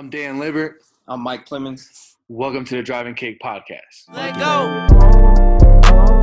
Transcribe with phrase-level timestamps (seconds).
[0.00, 0.80] I'm Dan Libert.
[1.08, 2.16] I'm Mike Clemens.
[2.30, 4.08] Welcome to the Driving Kick Podcast.
[4.10, 4.86] Let go.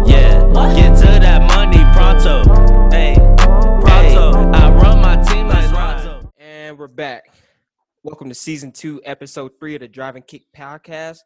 [0.07, 0.41] Yeah,
[0.73, 2.89] get to that money pronto.
[2.89, 4.51] Hey, pronto.
[4.51, 6.27] I run my team like Ronto.
[6.39, 7.35] And we're back.
[8.01, 11.19] Welcome to season two, episode three of the Driving Kick Podcast.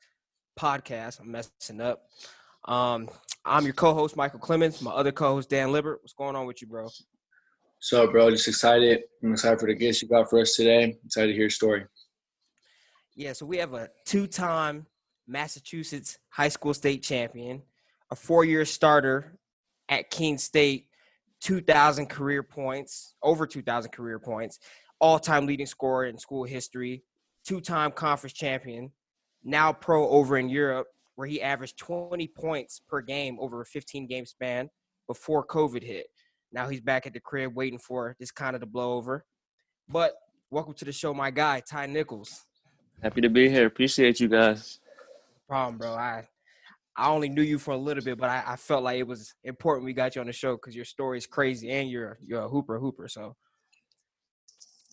[0.59, 1.21] Podcast.
[1.21, 2.03] I'm messing up.
[2.65, 3.07] Um,
[3.45, 4.81] I'm your co-host Michael Clemens.
[4.81, 5.99] My other co-host Dan Libert.
[6.01, 6.89] What's going on with you, bro?
[7.79, 9.03] So, bro, just excited.
[9.23, 10.97] I'm excited for the guest you got for us today.
[11.05, 11.85] Excited to hear your story.
[13.21, 14.87] Yeah, so we have a two-time
[15.27, 17.61] Massachusetts high school state champion,
[18.09, 19.37] a four-year starter
[19.89, 20.87] at Keene State,
[21.41, 24.57] 2,000 career points, over 2,000 career points,
[24.99, 27.03] all-time leading scorer in school history,
[27.45, 28.91] two-time conference champion,
[29.43, 34.25] now pro over in Europe, where he averaged 20 points per game over a 15-game
[34.25, 34.67] span
[35.05, 36.07] before COVID hit.
[36.51, 39.25] Now he's back at the crib waiting for this kind of to blow over.
[39.87, 40.13] But
[40.49, 42.47] welcome to the show, my guy, Ty Nichols.
[43.01, 43.65] Happy to be here.
[43.65, 44.79] Appreciate you guys.
[45.49, 45.93] No problem, bro.
[45.93, 46.27] I
[46.95, 49.33] I only knew you for a little bit, but I, I felt like it was
[49.43, 52.41] important we got you on the show because your story is crazy and you're you're
[52.41, 53.07] a hooper hooper.
[53.07, 53.35] So,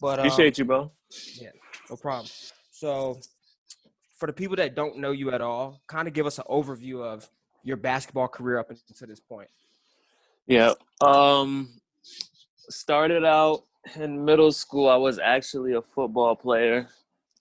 [0.01, 0.91] but um, Appreciate you, bro.
[1.39, 1.51] Yeah,
[1.91, 2.31] no problem.
[2.71, 3.19] So,
[4.19, 7.03] for the people that don't know you at all, kind of give us an overview
[7.03, 7.29] of
[7.63, 9.51] your basketball career up until this point.
[10.47, 10.73] Yeah.
[11.03, 11.69] Um
[12.71, 13.65] started out
[13.97, 14.89] in middle school.
[14.89, 16.89] I was actually a football player.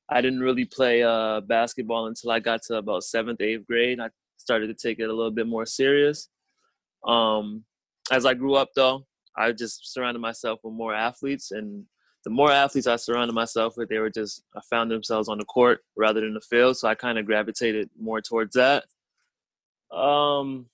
[0.09, 3.99] I didn't really play uh basketball until I got to about seventh, eighth grade.
[3.99, 6.29] I started to take it a little bit more serious.
[7.05, 7.65] Um
[8.11, 11.85] as I grew up though, I just surrounded myself with more athletes and
[12.23, 15.45] the more athletes I surrounded myself with, they were just I found themselves on the
[15.45, 16.77] court rather than the field.
[16.77, 18.85] So I kind of gravitated more towards that.
[19.95, 20.67] Um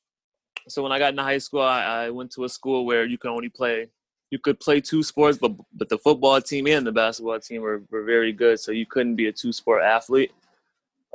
[0.68, 3.18] so when I got into high school, I, I went to a school where you
[3.18, 3.90] can only play,
[4.34, 7.84] you could play two sports, but but the football team and the basketball team were,
[7.92, 10.32] were very good, so you couldn't be a two sport athlete.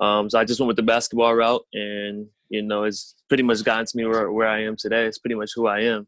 [0.01, 3.65] Um, so I just went with the basketball route, and you know, it's pretty much
[3.65, 5.05] gotten to me where where I am today.
[5.05, 6.07] It's pretty much who I am.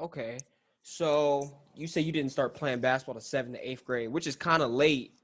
[0.00, 0.38] Okay,
[0.82, 4.36] so you say you didn't start playing basketball to seventh to eighth grade, which is
[4.36, 5.14] kind of late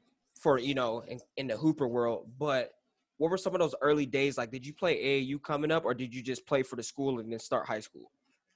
[0.41, 2.27] for you know in, in the hooper world.
[2.37, 2.73] But
[3.19, 4.51] what were some of those early days like?
[4.51, 7.31] Did you play AAU coming up, or did you just play for the school and
[7.31, 8.11] then start high school?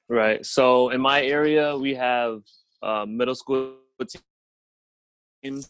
[0.09, 0.45] Right.
[0.47, 2.43] So in my area, we have
[2.83, 3.75] uh, middle school
[5.43, 5.69] teams,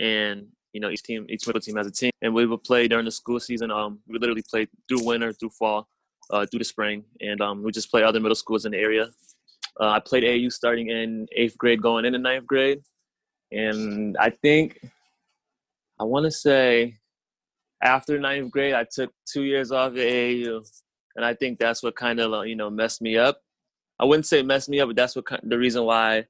[0.00, 2.88] and you know each team, each middle team has a team, and we would play
[2.88, 3.70] during the school season.
[3.70, 5.86] Um, we literally play through winter, through fall,
[6.30, 9.10] uh, through the spring, and um, we just play other middle schools in the area.
[9.78, 12.80] Uh, I played AAU starting in eighth grade, going into ninth grade,
[13.52, 14.80] and I think
[16.00, 16.98] I want to say
[17.82, 20.64] after ninth grade, I took two years off at AAU,
[21.16, 23.40] and I think that's what kind of you know messed me up.
[23.98, 26.26] I wouldn't say messed me up, but that's what the reason why,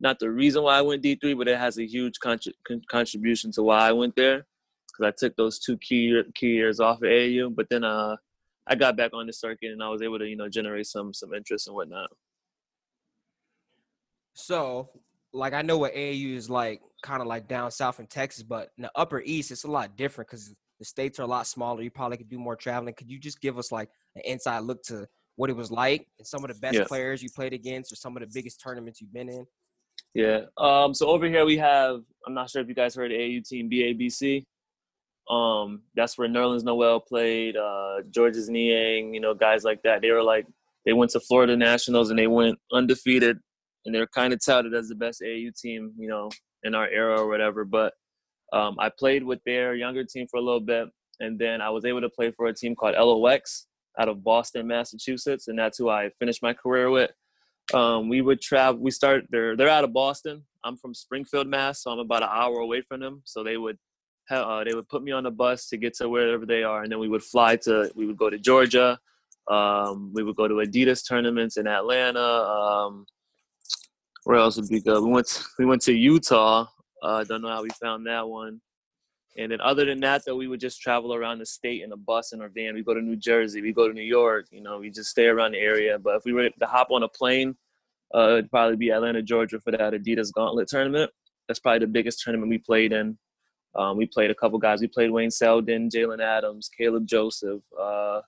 [0.00, 2.82] not the reason why I went D three, but it has a huge contri- con-
[2.90, 4.46] contribution to why I went there
[4.98, 7.54] because I took those two key key years off at AAU.
[7.54, 8.16] But then uh,
[8.66, 11.14] I got back on the circuit, and I was able to you know generate some
[11.14, 12.10] some interest and whatnot.
[14.34, 14.90] So,
[15.32, 18.70] like, I know what AAU is like, kind of like down south in Texas, but
[18.78, 21.82] in the Upper East, it's a lot different because the states are a lot smaller.
[21.82, 22.94] You probably could do more traveling.
[22.94, 25.06] Could you just give us like an inside look to
[25.36, 28.16] what it was like and some of the best players you played against, or some
[28.16, 29.46] of the biggest tournaments you've been in?
[30.14, 30.42] Yeah.
[30.56, 33.40] Um, so over here we have, I'm not sure if you guys heard the AU
[33.44, 34.44] team BABC.
[35.30, 40.00] Um, that's where Nerlens Noel played, uh, Georges Niang, you know, guys like that.
[40.00, 40.46] They were like,
[40.86, 43.38] they went to Florida Nationals and they went undefeated
[43.84, 46.30] and they're kind of touted as the best AU team, you know,
[46.64, 47.64] in our era or whatever.
[47.64, 47.92] But
[48.52, 50.88] um, I played with their younger team for a little bit
[51.20, 53.66] and then I was able to play for a team called LOX
[53.98, 55.48] out of Boston, Massachusetts.
[55.48, 57.10] And that's who I finished my career with
[57.74, 58.80] um, we would travel.
[58.80, 59.26] We start.
[59.30, 60.44] They're they're out of Boston.
[60.64, 63.22] I'm from Springfield, Mass, so I'm about an hour away from them.
[63.24, 63.78] So they would
[64.30, 66.90] uh, they would put me on the bus to get to wherever they are, and
[66.90, 67.90] then we would fly to.
[67.94, 68.98] We would go to Georgia.
[69.48, 72.20] Um, we would go to Adidas tournaments in Atlanta.
[72.20, 73.06] Um,
[74.24, 75.02] where else would we go?
[75.02, 76.66] We went to, we went to Utah.
[77.02, 78.60] Uh, don't know how we found that one.
[79.36, 81.96] And then other than that, though, we would just travel around the state in a
[81.96, 82.74] bus and a van.
[82.74, 84.46] We go to New Jersey, we go to New York.
[84.50, 85.98] You know, we just stay around the area.
[85.98, 87.56] But if we were to hop on a plane,
[88.14, 91.10] uh, it'd probably be Atlanta, Georgia for that Adidas Gauntlet tournament.
[91.46, 93.16] That's probably the biggest tournament we played in.
[93.74, 94.80] Um, we played a couple guys.
[94.80, 97.62] We played Wayne Selden, Jalen Adams, Kaleb Joseph.
[97.78, 98.22] Uh,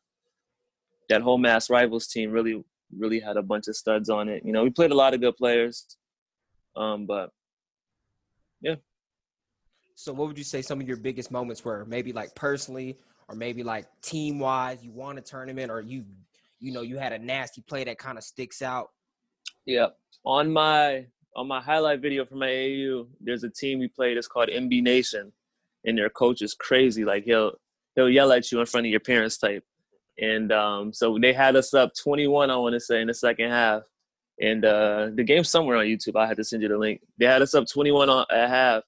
[1.08, 2.62] that whole Mass Rivals team really,
[2.96, 4.44] really had a bunch of studs on it.
[4.44, 5.86] You know, we played a lot of good players.
[6.76, 7.30] Um, but
[10.00, 11.84] So, what would you say some of your biggest moments were?
[11.84, 12.96] Maybe like personally,
[13.28, 16.06] or maybe like team wise, you won a tournament, or you,
[16.58, 18.88] you know, you had a nasty play that kind of sticks out.
[19.66, 19.88] Yeah.
[20.24, 21.04] On my
[21.36, 24.16] on my highlight video for my AAU, there's a team we played.
[24.16, 25.32] It's called MB Nation,
[25.84, 27.04] and their coach is crazy.
[27.04, 27.52] Like he'll
[27.94, 29.64] he'll yell at you in front of your parents type.
[30.18, 33.50] And um, so they had us up 21, I want to say, in the second
[33.50, 33.82] half.
[34.40, 36.16] And uh, the game's somewhere on YouTube.
[36.16, 37.02] I had to send you the link.
[37.18, 38.82] They had us up 21 on, at half.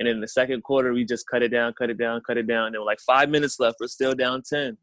[0.00, 2.48] And in the second quarter, we just cut it down, cut it down, cut it
[2.48, 2.66] down.
[2.66, 3.76] And there were like five minutes left.
[3.80, 4.76] We're still down 10.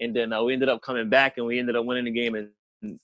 [0.00, 2.34] And then uh, we ended up coming back and we ended up winning the game
[2.34, 2.50] in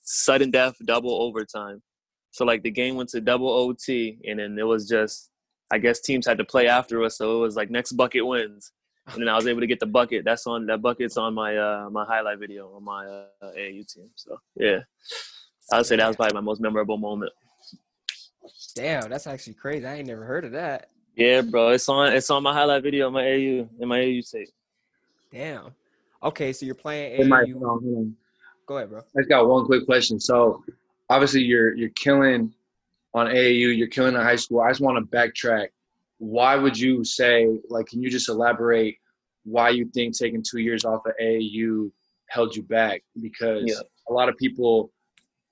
[0.01, 1.83] sudden death, double overtime.
[2.31, 4.17] So like the game went to double OT.
[4.25, 5.29] And then it was just,
[5.71, 7.17] I guess teams had to play after us.
[7.17, 8.71] So it was like next bucket wins
[9.07, 10.23] and then I was able to get the bucket.
[10.23, 14.09] That's on that bucket's on my uh my highlight video on my uh, AAU team.
[14.15, 14.79] So yeah,
[15.71, 17.31] I would say that was probably my most memorable moment.
[18.75, 19.85] Damn, that's actually crazy.
[19.85, 20.89] I ain't never heard of that.
[21.15, 24.21] Yeah, bro, it's on it's on my highlight video on my AU in my AU
[24.29, 24.49] tape.
[25.31, 25.71] Damn.
[26.23, 27.53] Okay, so you're playing Hey, Mike, AAU.
[27.53, 28.15] hold on, hold on.
[28.65, 28.99] Go ahead, bro.
[28.99, 30.19] I just got one quick question.
[30.19, 30.63] So,
[31.09, 32.51] obviously, you're you're killing
[33.13, 33.77] on AAU.
[33.77, 34.61] You're killing in high school.
[34.61, 35.67] I just want to backtrack.
[36.19, 37.87] Why would you say like?
[37.87, 38.97] Can you just elaborate
[39.43, 41.91] why you think taking two years off of AAU
[42.29, 43.03] held you back?
[43.21, 43.81] Because Yeah.
[44.09, 44.91] a lot of people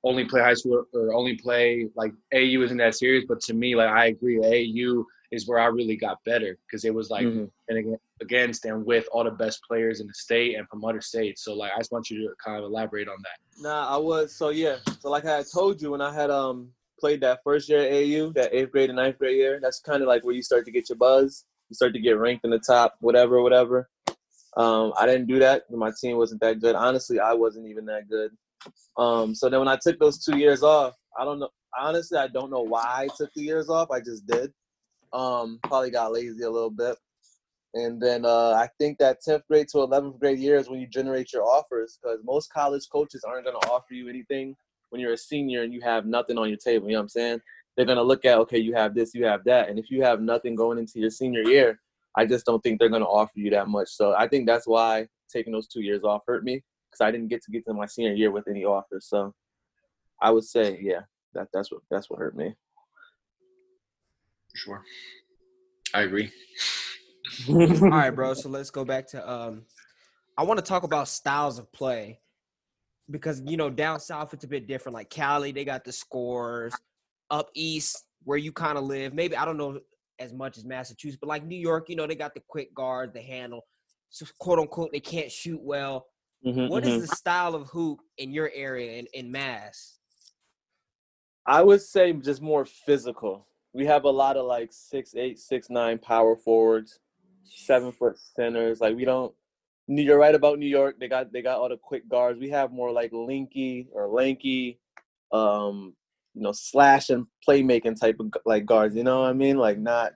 [0.04, 3.26] only play high school or only play like AU isn't that serious.
[3.28, 6.94] But to me, like I agree, AAU is where I really got better because it
[6.94, 7.50] was like Mhm.
[7.70, 11.44] and against and with all the best players in the state and from other states.
[11.44, 13.62] So like I just want you to kind of elaborate on that.
[13.64, 14.78] Nah, I was so yeah.
[15.00, 17.92] So like I had told you when I had um played that first year at
[17.92, 20.66] AU, that eighth grade and ninth grade year, that's kind of like where you start
[20.66, 21.46] to get your buzz.
[21.70, 23.90] You start to get ranked in the top, whatever, whatever.
[24.58, 25.64] Um, I didn't do that.
[25.72, 26.76] My team wasn't that good.
[26.76, 28.32] Honestly, I wasn't even that good.
[28.98, 31.50] Um, so then when I took those two years off, I don't know.
[31.80, 33.90] Honestly, I don't know why I took the years off.
[33.90, 34.52] I just did.
[35.14, 36.98] Um, probably got lazy a little bit.
[37.74, 40.88] And then uh, I think that 10th grade to 11th grade year is when you
[40.88, 44.56] generate your offers because most college coaches aren't going to offer you anything
[44.90, 46.88] when you're a senior and you have nothing on your table.
[46.88, 47.42] You know what I'm saying?
[47.76, 49.70] They're going to look at, okay, you have this, you have that.
[49.70, 51.80] And if you have nothing going into your senior year,
[52.18, 53.88] I just don't think they're going to offer you that much.
[53.90, 57.30] So I think that's why taking those two years off hurt me because I didn't
[57.30, 59.08] get to get to my senior year with any offers.
[59.08, 59.34] So
[60.22, 61.02] I would say, yeah,
[61.34, 62.54] that, that's what that's what hurt me.
[64.52, 64.84] For sure.
[65.94, 66.32] I agree.
[67.50, 68.34] All right, bro.
[68.34, 69.64] So let's go back to um
[70.38, 72.20] I want to talk about styles of play
[73.10, 74.94] because you know down south it's a bit different.
[74.94, 76.74] Like Cali, they got the scores.
[77.30, 79.80] Up east, where you kind of live, maybe I don't know
[80.20, 83.14] as much as Massachusetts, but like New York, you know, they got the quick guards,
[83.14, 83.62] the handle,
[84.10, 86.08] so quote unquote, they can't shoot well.
[86.46, 87.02] Mhm, What is mhm.
[87.02, 90.00] the style of hoop in your area in, in Mass?
[91.46, 93.48] I would say just more physical.
[93.74, 97.00] We have a lot of like six eight, six nine power forwards,
[97.44, 98.82] seven foot centers.
[98.82, 99.34] Like we don't.
[99.88, 101.00] You're right about New York.
[101.00, 102.40] They got they got all the quick guards.
[102.40, 104.80] We have more like linky or lanky,
[105.32, 105.96] um,
[106.34, 108.96] you know, slash and playmaking type of like guards.
[108.96, 109.58] You know what I mean?
[109.58, 110.14] Like not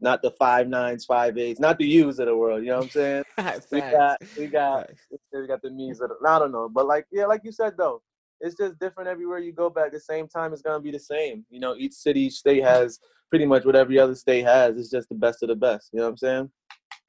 [0.00, 2.62] not the five nines, five eights, not the U's of the world.
[2.62, 3.24] You know what I'm saying?
[3.70, 4.90] We got we got
[5.32, 7.74] we got the means of the, I don't know, but like yeah, like you said
[7.76, 8.02] though,
[8.40, 9.70] it's just different everywhere you go.
[9.70, 11.44] But at the same time, it's gonna be the same.
[11.50, 12.98] You know, each city, each state has
[13.30, 14.76] pretty much what every other state has.
[14.76, 15.90] It's just the best of the best.
[15.92, 16.50] You know what I'm saying?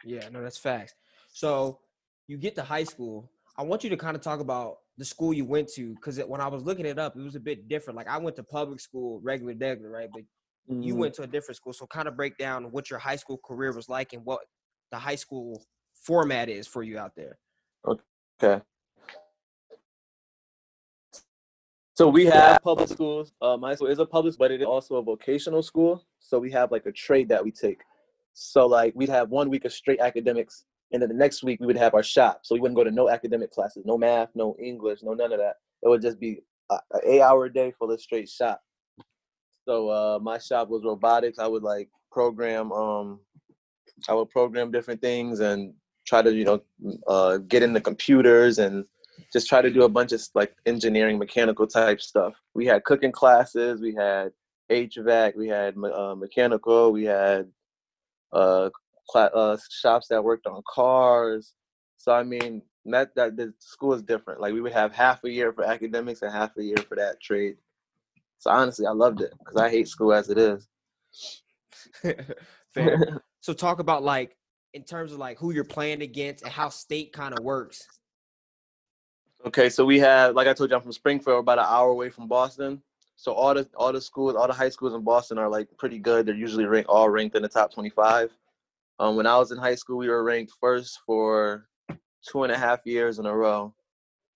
[0.05, 0.93] Yeah, no, that's facts.
[1.31, 1.79] So
[2.27, 3.31] you get to high school.
[3.57, 6.41] I want you to kind of talk about the school you went to because when
[6.41, 7.97] I was looking it up, it was a bit different.
[7.97, 10.09] Like I went to public school, regular, regular, right?
[10.11, 10.23] But
[10.67, 10.97] you Mhm.
[10.97, 11.73] went to a different school.
[11.73, 14.41] So kind of break down what your high school career was like and what
[14.91, 17.39] the high school format is for you out there.
[17.85, 18.61] Okay.
[21.97, 23.33] So we have public schools.
[23.41, 26.05] Uh, my school is a public, but it is also a vocational school.
[26.19, 27.79] So we have like a trade that we take.
[28.35, 31.65] So like we'd have one week of straight academics, and then the next week we
[31.65, 32.41] would have our shop.
[32.43, 35.39] So we wouldn't go to no academic classes, no math, no English, no none of
[35.39, 35.55] that.
[35.81, 38.61] It would just be a, a eight hour day full of straight shop.
[39.65, 41.39] So uh, my shop was robotics.
[41.39, 42.71] I would like program.
[42.73, 43.21] Um,
[44.07, 45.73] I would program different things and
[46.05, 46.61] try to you know
[47.07, 48.85] uh, get in the computers and
[49.31, 52.33] just try to do a bunch of like engineering mechanical type stuff.
[52.53, 54.31] We had cooking classes we had
[54.69, 57.47] hvac we had uh, mechanical we had
[58.33, 58.69] uh,
[59.09, 61.53] cla- uh, shops that worked on cars.
[61.97, 64.39] So i mean that that the school is different.
[64.39, 67.21] Like we would have half a year for academics and half a year for that
[67.21, 67.57] trade.
[68.39, 70.67] So honestly i loved it because i hate school as it is.
[72.73, 73.21] Fair.
[73.41, 74.37] so talk about like
[74.73, 77.87] in terms of like who you're playing against and how state kind of works.
[79.45, 82.09] Okay, so we have, like I told you, I'm from Springfield, about an hour away
[82.09, 82.81] from Boston.
[83.15, 85.97] So all the all the schools, all the high schools in Boston are like pretty
[85.97, 86.25] good.
[86.25, 88.31] They're usually ranked all ranked in the top 25.
[88.99, 91.67] Um, when I was in high school, we were ranked first for
[92.27, 93.73] two and a half years in a row,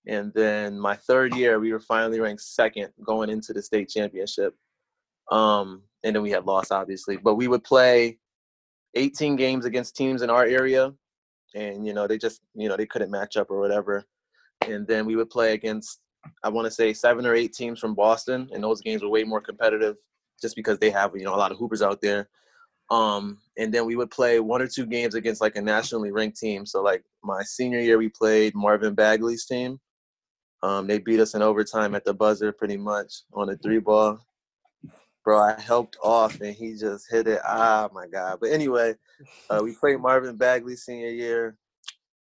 [0.08, 4.56] and then my third year, we were finally ranked second going into the state championship.
[5.32, 7.18] Um, and then we had lost, obviously.
[7.18, 8.18] But we would play
[8.96, 10.94] 18 games against teams in our area,
[11.54, 14.06] and you know they just you know they couldn't match up or whatever.
[14.68, 16.00] And then we would play against
[16.44, 19.24] I want to say seven or eight teams from Boston, and those games were way
[19.24, 19.96] more competitive,
[20.42, 22.30] just because they have you know a lot of hoopers out there.
[22.90, 26.38] Um, and then we would play one or two games against like a nationally ranked
[26.38, 26.66] team.
[26.66, 29.80] So like my senior year, we played Marvin Bagley's team.
[30.62, 34.20] Um, they beat us in overtime at the buzzer, pretty much on a three ball.
[35.24, 37.40] Bro, I helped off and he just hit it.
[37.46, 38.40] Ah, my God.
[38.42, 38.96] But anyway,
[39.50, 41.58] uh, we played Marvin Bagley senior year.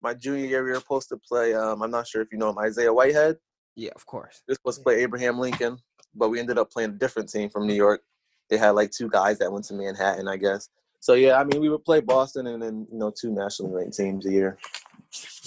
[0.03, 1.53] My junior year, we were supposed to play.
[1.53, 3.37] Um, I'm not sure if you know him, Isaiah Whitehead.
[3.75, 4.43] Yeah, of course.
[4.47, 5.77] This was supposed to play Abraham Lincoln,
[6.13, 8.01] but we ended up playing a different team from New York.
[8.49, 10.69] They had like two guys that went to Manhattan, I guess.
[10.99, 13.97] So yeah, I mean, we would play Boston and then you know two nationally ranked
[13.97, 14.57] teams a year.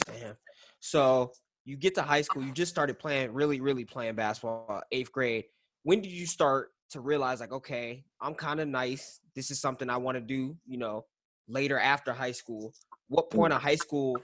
[0.07, 0.37] Damn.
[0.81, 1.33] So
[1.65, 5.45] you get to high school, you just started playing, really, really playing basketball, eighth grade.
[5.83, 9.21] When did you start to realize, like, okay, I'm kind of nice.
[9.35, 11.05] This is something I want to do, you know,
[11.49, 12.73] later after high school?
[13.09, 14.23] What point of high school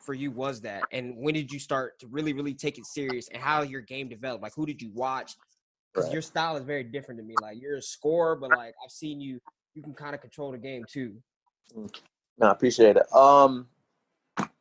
[0.00, 0.86] for you was that?
[0.92, 4.08] And when did you start to really, really take it serious and how your game
[4.08, 4.42] developed?
[4.42, 5.36] Like, who did you watch?
[5.92, 6.14] Because Right.
[6.14, 7.36] your style is very different to me.
[7.36, 9.40] Like, you're a scorer, but like, I've seen you,
[9.74, 11.22] you can kind of control the game too.
[12.38, 13.12] No, I appreciate it.
[13.14, 13.68] Um,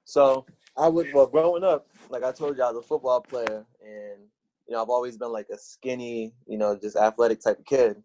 [0.03, 0.45] so
[0.77, 4.19] I would well growing up, like I told you, I was a football player, and
[4.67, 8.03] you know I've always been like a skinny, you know, just athletic type of kid.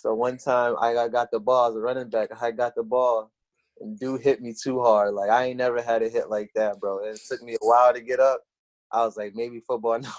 [0.00, 2.30] So one time I got- got the ball as a running back.
[2.42, 3.30] I got the ball,
[3.98, 5.14] dude hit me too hard.
[5.14, 6.98] Like I ain't never had a hit like that, bro.
[7.04, 8.42] It took me a while to get up.
[8.92, 10.14] I was like, maybe football not.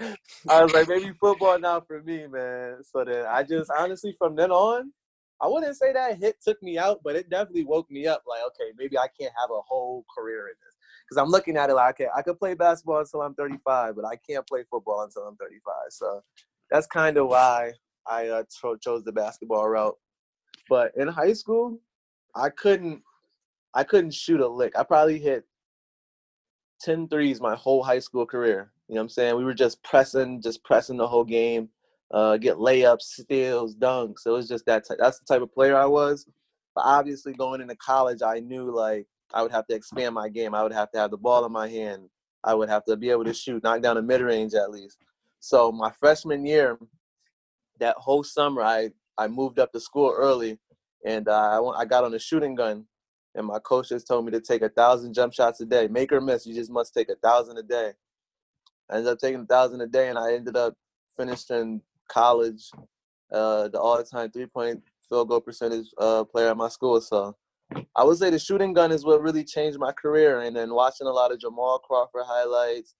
[0.48, 2.78] I was like, maybe football not for me, man.
[2.84, 4.92] So then I just honestly from then on,
[5.40, 8.22] I wouldn't say that hit took me out, but it definitely woke me up.
[8.28, 10.74] Like, okay, maybe I can't have a whole career in this
[11.04, 14.04] because I'm looking at it like, okay, I could play basketball until I'm 35, but
[14.04, 15.74] I can't play football until I'm 35.
[15.90, 16.22] So
[16.70, 17.72] that's kind of why
[18.06, 19.96] I uh, cho- chose the basketball route.
[20.68, 21.78] But in high school,
[22.36, 23.02] I couldn't,
[23.74, 24.72] I couldn't shoot a lick.
[24.76, 25.44] I probably hit
[26.82, 28.72] 10 threes my whole high school career.
[28.88, 29.36] You know what I'm saying?
[29.36, 31.68] We were just pressing, just pressing the whole game
[32.14, 34.26] uh, get layups, steals, dunks.
[34.26, 34.86] It was just that.
[34.86, 36.26] Type, that's the type of player I was.
[36.74, 40.54] But obviously, going into college, I knew like I would have to expand my game.
[40.54, 42.08] I would have to have the ball in my hand.
[42.44, 44.98] I would have to be able to shoot, knock down a mid range at least.
[45.40, 46.78] So my freshman year,
[47.80, 50.58] that whole summer, I I moved up to school early,
[51.04, 52.86] and uh, I I got on a shooting gun,
[53.34, 56.12] and my coach just told me to take a thousand jump shots a day, make
[56.12, 56.46] or miss.
[56.46, 57.92] You just must take a thousand a day.
[58.90, 60.74] I ended up taking a thousand a day, and I ended up
[61.16, 62.70] finishing college,
[63.32, 67.00] uh, the all-time three-point field goal percentage uh, player at my school.
[67.00, 67.36] So
[67.96, 70.40] I would say the shooting gun is what really changed my career.
[70.40, 72.94] And then watching a lot of Jamal Crawford highlights,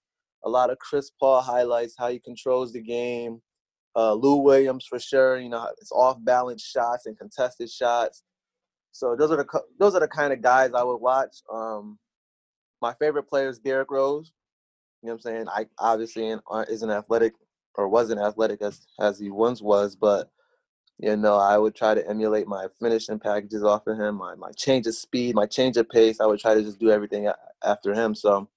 [0.44, 3.40] a lot of Chris Paul highlights, how he controls the game.
[3.96, 5.38] Uh, Lou Williams for sure.
[5.38, 8.22] You know, it's off-balance shots and contested shots.
[8.92, 11.36] So those are the those are the kind of guys I would watch.
[11.52, 11.98] Um,
[12.80, 14.32] my favorite player is Derrick Rose.
[15.02, 15.48] You know what I'm saying?
[15.48, 16.34] I obviously
[16.68, 17.34] isn't athletic
[17.74, 20.30] or wasn't athletic as as he once was, but
[20.98, 24.52] you know, I would try to emulate my finishing packages off of him, my my
[24.52, 26.20] change of speed, my change of pace.
[26.20, 27.28] I would try to just do everything
[27.64, 28.14] after him.
[28.14, 28.48] So,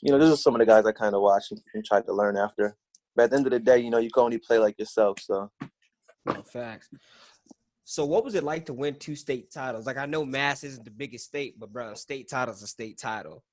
[0.00, 2.06] you know, those are some of the guys I kind of watched and, and tried
[2.06, 2.76] to learn after.
[3.14, 5.20] But at the end of the day, you know, you can only play like yourself.
[5.20, 5.50] So,
[6.26, 6.90] No facts.
[7.84, 9.86] So what was it like to win two state titles?
[9.86, 13.44] Like I know Mass isn't the biggest state, but bro, state title's a state title.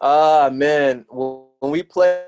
[0.00, 2.26] ah man, when we play,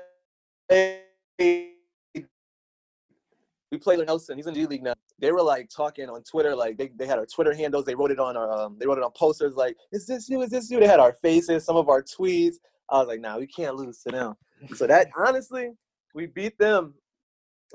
[3.71, 4.37] we played Nelson.
[4.37, 4.93] He's in G League now.
[5.19, 7.85] They were like talking on Twitter, like they, they had our Twitter handles.
[7.85, 9.55] They wrote it on our um, they wrote it on posters.
[9.55, 10.41] Like, is this you?
[10.41, 10.79] Is this you?
[10.79, 12.55] They had our faces, some of our tweets.
[12.89, 14.33] I was like, nah, we can't lose to them.
[14.75, 15.71] So that honestly,
[16.13, 16.93] we beat them,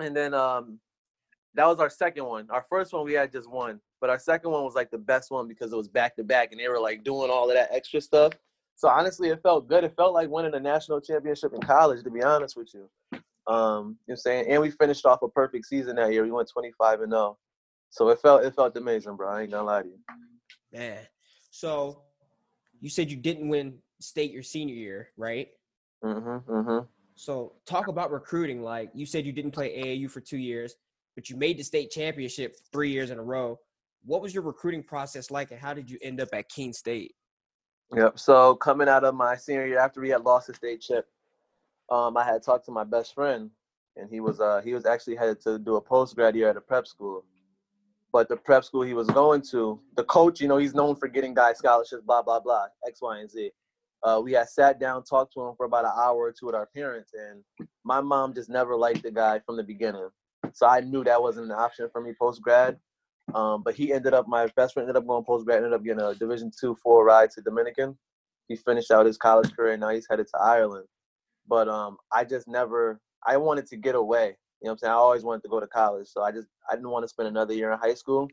[0.01, 0.79] and then um,
[1.55, 2.47] that was our second one.
[2.51, 5.31] Our first one we had just one, but our second one was like the best
[5.31, 7.69] one because it was back to back, and they were like doing all of that
[7.73, 8.33] extra stuff.
[8.77, 9.85] So honestly, it felt good.
[9.85, 12.91] It felt like winning a national championship in college, to be honest with you.
[13.13, 14.47] Um, you know what I'm saying?
[14.51, 16.25] And we finished off a perfect season that year.
[16.25, 17.39] We went 25 and 0.
[17.91, 19.31] So it felt it felt amazing, bro.
[19.31, 19.99] I ain't gonna lie to you.
[20.73, 20.99] Man.
[21.51, 22.03] So
[22.81, 25.49] you said you didn't win state your senior year, right?
[26.05, 26.53] Mm-hmm.
[26.53, 26.87] Mm-hmm.
[27.17, 28.63] So talk about recruiting.
[28.63, 30.77] Like you said you didn't play AAU for two years,
[31.15, 33.59] but you made the state championship three years in a row.
[34.05, 37.15] What was your recruiting process like and how did you end up at Keene State?
[37.95, 38.19] Yep.
[38.19, 41.07] So coming out of my senior year after we had lost the state chip,
[41.91, 43.51] um, I had talked to my best friend,
[43.97, 46.57] and he was uh he was actually headed to do a post grad year at
[46.57, 47.25] a prep school.
[48.13, 51.07] But the prep school he was going to, the coach, you know, he's known for
[51.07, 53.51] getting guys scholarships, blah blah blah, X, Y, and Z.
[54.03, 56.55] Uh, we had sat down, talked to him for about an hour or two with
[56.55, 60.09] our parents, and my mom just never liked the guy from the beginning.
[60.53, 62.79] so I knew that wasn't an option for me post grad.
[63.35, 65.83] Um, but he ended up, my best friend ended up going post grad, ended up
[65.85, 67.99] getting a Division two four ride to Dominican.
[68.49, 70.87] He finished out his college career, and now he's headed to Ireland.
[71.49, 74.37] But um, I just never, I wanted to get away.
[74.63, 74.93] You know what I'm saying?
[74.93, 77.29] I always wanted to go to college, so I just, I didn't want to spend
[77.29, 78.29] another year in high school.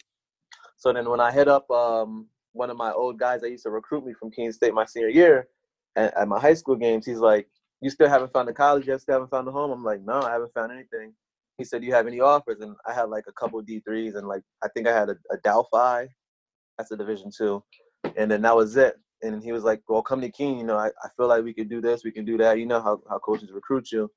[0.78, 3.72] So then when I hit up um, one of my old guys that used to
[3.72, 5.48] recruit me from Keene State my senior year,
[5.96, 7.48] at, at my high school games, he's like,
[7.82, 9.02] "You still haven't found a college yet?
[9.02, 11.14] Still haven't found a home?" I'm like, "No, I haven't found anything."
[11.58, 14.16] He said, "Do you have any offers?" And I had like a couple D threes,
[14.16, 16.10] and like I think I had a, Adelphi,
[16.78, 17.64] that's a Division two,
[18.18, 18.96] and then that was it.
[19.22, 20.58] And he was like, "Well, come to Keene.
[20.58, 22.60] You know, I, I feel like we can do this, we can do that.
[22.60, 24.10] You know how how coaches recruit you."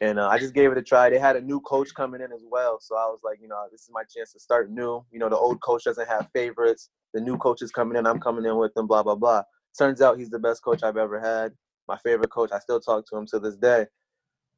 [0.00, 1.08] And uh, I just gave it a try.
[1.08, 3.64] They had a new coach coming in as well, so I was like, you know,
[3.70, 5.04] this is my chance to start new.
[5.12, 6.90] You know, the old coach doesn't have favorites.
[7.12, 8.06] The new coach is coming in.
[8.06, 8.86] I'm coming in with them.
[8.88, 9.42] Blah blah blah.
[9.76, 11.52] Turns out he's the best coach I've ever had.
[11.88, 12.50] My favorite coach.
[12.52, 13.86] I still talk to him to this day.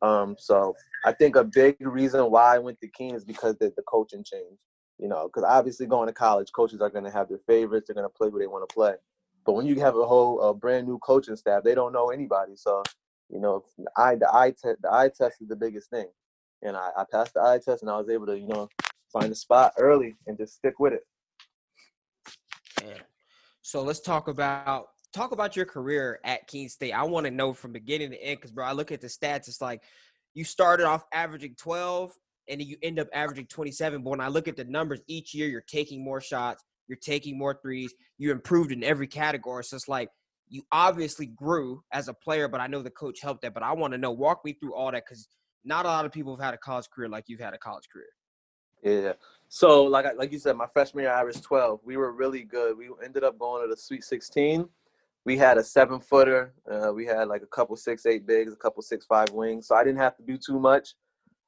[0.02, 3.73] Um, so I think a big reason why I went to Keene is because the,
[3.76, 4.61] the coaching changed.
[4.99, 7.87] You know, because obviously going to college, coaches are going to have their favorites.
[7.87, 8.94] They're going to play who they want to play.
[9.44, 12.52] But when you have a whole brand new coaching staff, they don't know anybody.
[12.56, 12.82] So
[13.28, 16.06] you know, the eye the eye test the eye test is the biggest thing.
[16.62, 18.68] And I, I passed the eye test, and I was able to you know
[19.12, 21.06] find a spot early and just stick with it.
[22.82, 23.02] Yeah.
[23.62, 26.92] So let's talk about talk about your career at Keene State.
[26.92, 29.49] I want to know from beginning to end because, bro, I look at the stats.
[29.49, 29.82] It's like
[30.35, 32.12] you started off averaging 12
[32.49, 34.02] and then you end up averaging 27.
[34.02, 37.38] But when I look at the numbers each year, you're taking more shots, you're taking
[37.38, 39.64] more threes, you improved in every category.
[39.64, 40.11] So it's like
[40.49, 43.54] you obviously grew as a player, but I know the coach helped that.
[43.54, 45.28] But I want to know, walk me through all that because
[45.64, 47.88] not a lot of people have had a college career like you've had a college
[47.92, 48.06] career.
[48.82, 49.14] Yeah.
[49.49, 51.80] So like like you said, my freshman year I averaged 12.
[51.85, 52.76] We were really good.
[52.76, 54.68] We ended up going to the Sweet 16.
[55.26, 56.54] We had a seven footer.
[56.71, 59.66] Uh, we had like a couple six eight bigs, a couple six five wings.
[59.66, 60.95] So I didn't have to do too much.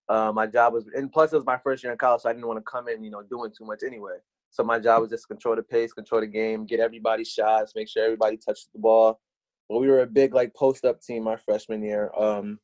[0.08, 2.32] Uh, my job was, and plus it was my first year in college, so I
[2.32, 4.16] didn't want to come in, you know, doing too much anyway.
[4.50, 7.88] So my job was just control the pace, control the game, get everybody shots, make
[7.88, 9.20] sure everybody touched the ball.
[9.68, 12.10] But we were a big like post up team our freshman year.
[12.18, 12.58] Um,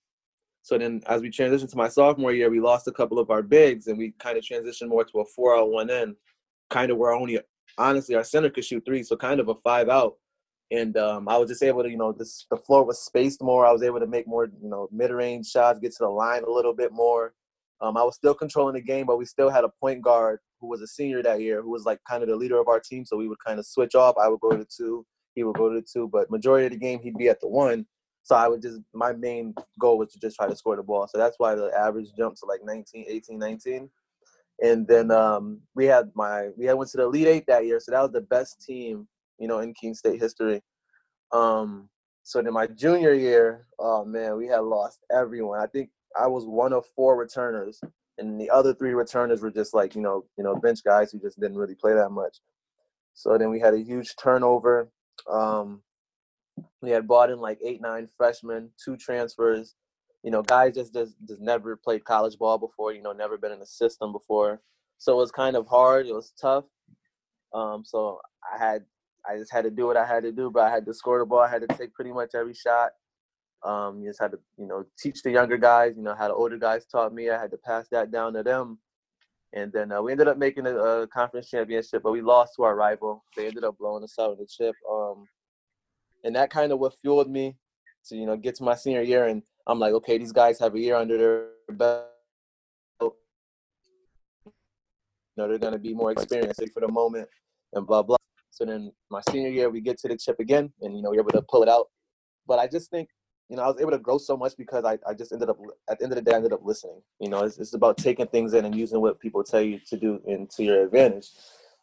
[0.62, 3.42] so then as we transitioned to my sophomore year, we lost a couple of our
[3.42, 6.16] bigs and we kind of transitioned more to a four out one in,
[6.70, 7.38] kind of where only
[7.78, 10.14] honestly our center could shoot three, so kind of a five out.
[10.74, 13.64] And um, I was just able to, you know, this the floor was spaced more.
[13.64, 16.42] I was able to make more, you know, mid range shots, get to the line
[16.42, 17.34] a little bit more.
[17.80, 20.68] Um, I was still controlling the game, but we still had a point guard who
[20.68, 23.04] was a senior that year, who was like kind of the leader of our team.
[23.04, 24.16] So we would kind of switch off.
[24.18, 26.72] I would go to the two, he would go to the two, but majority of
[26.72, 27.86] the game he'd be at the one.
[28.24, 31.06] So I would just my main goal was to just try to score the ball.
[31.06, 33.90] So that's why the average jumped to like 19, 18, 19.
[34.62, 37.80] And then um, we had my we had went to the Elite Eight that year.
[37.80, 39.06] So that was the best team,
[39.38, 40.62] you know, in Keene State history.
[41.32, 41.88] Um,
[42.22, 45.60] so then my junior year, oh man, we had lost everyone.
[45.60, 47.80] I think I was one of four returners,
[48.18, 51.20] and the other three returners were just like you know, you know, bench guys who
[51.20, 52.38] just didn't really play that much.
[53.14, 54.90] So then we had a huge turnover.
[55.30, 55.82] Um,
[56.82, 59.74] we had brought in like eight, nine freshmen, two transfers.
[60.22, 62.92] You know, guys just just just never played college ball before.
[62.92, 64.60] You know, never been in the system before.
[64.98, 66.06] So it was kind of hard.
[66.06, 66.64] It was tough.
[67.52, 68.20] Um, so
[68.52, 68.84] I had
[69.28, 71.18] I just had to do what I had to do, but I had to score
[71.18, 71.40] the ball.
[71.40, 72.90] I had to take pretty much every shot.
[73.64, 75.94] Um, you just had to, you know, teach the younger guys.
[75.96, 77.30] You know, how the older guys taught me.
[77.30, 78.78] I had to pass that down to them.
[79.54, 82.64] And then uh, we ended up making a, a conference championship, but we lost to
[82.64, 83.24] our rival.
[83.36, 84.74] They ended up blowing us out of the chip.
[84.90, 85.24] Um,
[86.24, 87.56] and that kind of what fueled me
[88.06, 89.26] to, you know, get to my senior year.
[89.26, 92.06] And I'm like, okay, these guys have a year under their belt.
[95.36, 97.28] You know, they're gonna be more experienced for the moment,
[97.72, 98.16] and blah blah.
[98.54, 101.20] So then my senior year, we get to the chip again, and you know, we're
[101.20, 101.88] able to pull it out.
[102.46, 103.08] But I just think,
[103.48, 105.58] you know, I was able to grow so much because I, I just ended up
[105.90, 107.02] at the end of the day, I ended up listening.
[107.18, 109.96] You know, it's, it's about taking things in and using what people tell you to
[109.96, 111.30] do and to your advantage.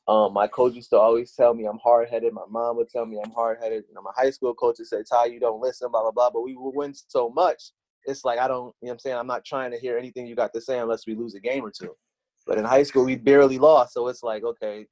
[0.08, 2.34] Um, my coach used to always tell me I'm hard headed.
[2.34, 3.84] My mom would tell me I'm hard headed.
[3.90, 6.30] You know, my high school coach would say, Ty, you don't listen, blah, blah, blah.
[6.30, 7.72] But we would win so much.
[8.06, 9.18] It's like I don't, you know I'm saying?
[9.18, 11.64] I'm not trying to hear anything you got to say unless we lose a game
[11.64, 11.96] or two.
[12.48, 13.94] But in high school, we barely lost.
[13.94, 14.88] So it's like, okay,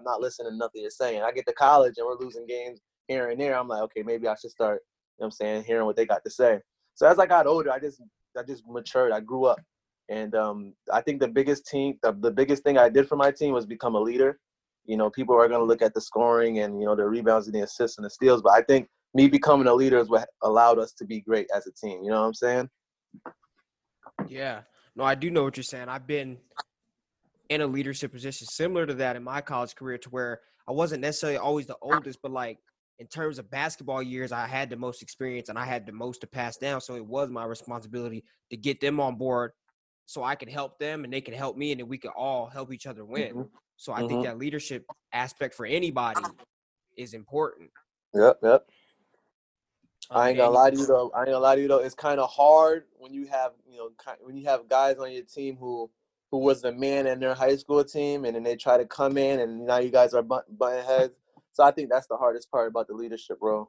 [0.00, 1.22] I'm not listening to nothing you're saying.
[1.22, 3.58] I get to college and we're losing games here and there.
[3.58, 4.80] I'm like, okay, maybe I should start,
[5.18, 6.60] you know what I'm saying, hearing what they got to say.
[6.94, 8.00] So as I got older, I just
[8.36, 9.12] I just matured.
[9.12, 9.60] I grew up.
[10.08, 13.30] And um, I think the biggest team, the, the biggest thing I did for my
[13.30, 14.38] team was become a leader.
[14.86, 17.46] You know, people are going to look at the scoring and you know the rebounds
[17.46, 20.28] and the assists and the steals, but I think me becoming a leader is what
[20.42, 22.02] allowed us to be great as a team.
[22.02, 22.68] You know what I'm saying?
[24.28, 24.62] Yeah.
[24.96, 25.88] No, I do know what you're saying.
[25.88, 26.38] I've been
[27.50, 31.02] in a leadership position similar to that in my college career to where I wasn't
[31.02, 32.58] necessarily always the oldest, but like
[33.00, 36.20] in terms of basketball years, I had the most experience and I had the most
[36.20, 36.80] to pass down.
[36.80, 39.50] So it was my responsibility to get them on board
[40.06, 42.46] so I can help them and they can help me and then we can all
[42.46, 43.34] help each other win.
[43.34, 43.48] Mhm.
[43.76, 44.24] So I think Mhm.
[44.24, 46.24] that leadership aspect for anybody
[46.96, 47.70] is important.
[48.14, 48.70] Yep, yep.
[50.10, 51.10] I ain't gonna lie to you though.
[51.14, 51.78] I ain't gonna lie to you though.
[51.78, 55.22] It's kind of hard when you have you know when you have guys on your
[55.22, 55.90] team who
[56.30, 59.18] who was the man in their high school team, and then they try to come
[59.18, 61.14] in, and now you guys are butt, butting heads.
[61.52, 63.68] So I think that's the hardest part about the leadership role.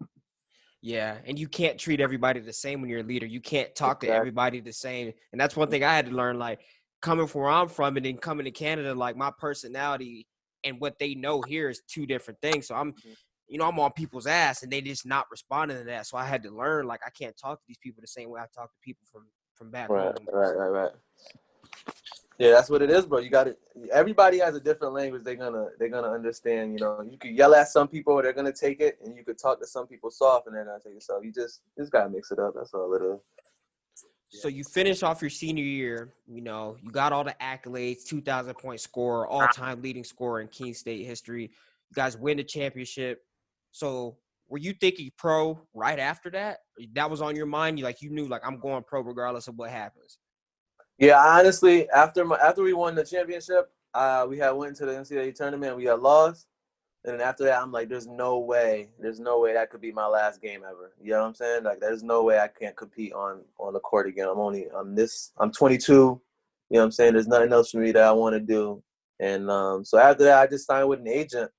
[0.82, 3.26] Yeah, and you can't treat everybody the same when you're a leader.
[3.26, 5.14] You can't talk to everybody the same.
[5.32, 6.60] And that's one thing I had to learn like
[7.02, 10.28] coming from where I'm from and then coming to Canada like my personality
[10.64, 12.68] and what they know here is two different things.
[12.68, 13.16] So I'm Mhm.
[13.48, 16.08] you know, I'm on people's ass and they just not responding to that.
[16.08, 18.40] So I had to learn like I can't talk to these people the same way
[18.40, 20.26] I talk to people from from back Right, home.
[20.32, 20.92] right, right, right.
[22.38, 23.20] Yeah, that's what it is, bro.
[23.20, 23.56] You got to.
[23.92, 25.24] Everybody has a different language.
[25.24, 26.74] They're gonna they're gonna understand.
[26.74, 29.38] You know, you could yell at some people, they're gonna take it, and you could
[29.38, 31.04] talk to some people soft, and they're gonna take it.
[31.04, 32.54] So you just you just gotta mix it up.
[32.56, 33.20] That's all it is.
[34.34, 38.54] So you finish off your senior year, you know, you got all the accolades, 2000
[38.56, 41.44] point score, all-time leading scorer in Keene State history.
[41.44, 43.26] You guys win the championship.
[43.72, 46.60] So were you thinking pro right after that?
[46.94, 47.78] That was on your mind?
[47.78, 50.18] You like you knew like I'm going pro regardless of what happens.
[50.98, 54.94] Yeah, honestly, after my after we won the championship, uh, we had went to the
[54.94, 55.76] NCAA tournament.
[55.76, 56.48] We had lost,
[57.04, 59.92] and then after that, I'm like, there's no way, there's no way that could be
[59.92, 60.94] my last game ever.
[61.02, 61.64] You know what I'm saying?
[61.64, 64.28] Like, there's no way I can't compete on on the court again.
[64.28, 65.92] I'm only I'm this I'm 22.
[65.92, 66.22] You know
[66.70, 67.14] what I'm saying?
[67.14, 68.82] There's nothing else for me that I want to do.
[69.20, 71.52] And um, so after that, I just signed with an agent,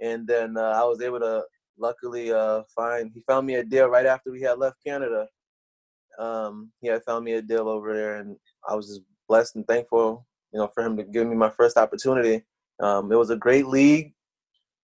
[0.00, 1.44] and then uh, I was able to
[1.78, 5.28] luckily uh, find he found me a deal right after we had left Canada.
[6.18, 8.36] Um, he had found me a deal over there, and
[8.68, 11.76] I was just blessed and thankful, you know, for him to give me my first
[11.76, 12.42] opportunity.
[12.80, 14.14] Um, it was a great league.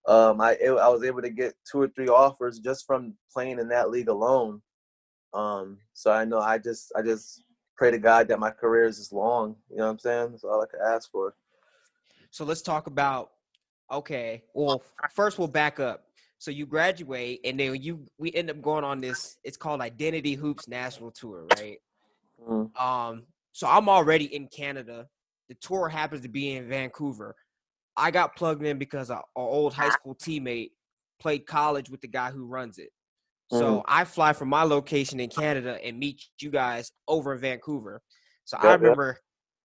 [0.07, 3.59] Um, I it, I was able to get two or three offers just from playing
[3.59, 4.63] in that league alone.
[5.35, 7.45] Um, so I know I just I just
[7.77, 9.57] pray to God that my career is as long.
[9.71, 10.31] You know what I'm saying?
[10.31, 11.35] That's all I could ask for.
[12.31, 13.33] So let's talk about
[13.91, 14.43] okay.
[14.55, 14.83] Well,
[15.15, 16.08] first we'll back up.
[16.39, 20.35] So you graduate and then you we end up going on this it's called Identity
[20.35, 21.79] Hoops National Tour, right?
[22.49, 22.81] Mm.
[22.81, 25.09] Um, so I'm already in Canada.
[25.49, 27.35] The tour happens to be in Vancouver.
[27.97, 30.71] I got plugged in because our old high school teammate
[31.19, 32.91] played college with the guy who runs it.
[33.51, 38.03] So I fly from my location in Canada and meet you guys over in Vancouver.
[38.45, 38.81] So I Yep, yep.
[38.81, 39.19] remember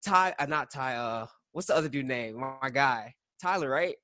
[0.06, 0.96] Ty, uh, not Ty.
[0.96, 2.40] Uh, what's the other dude name?
[2.40, 3.96] My guy, Tyler, right?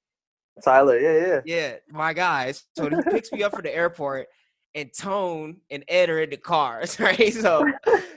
[0.63, 1.41] Tyler, yeah, yeah.
[1.45, 2.63] Yeah, my guys.
[2.75, 4.27] So he picks me up from the airport,
[4.75, 7.33] and Tone and Ed are in the cars, right?
[7.33, 7.65] So,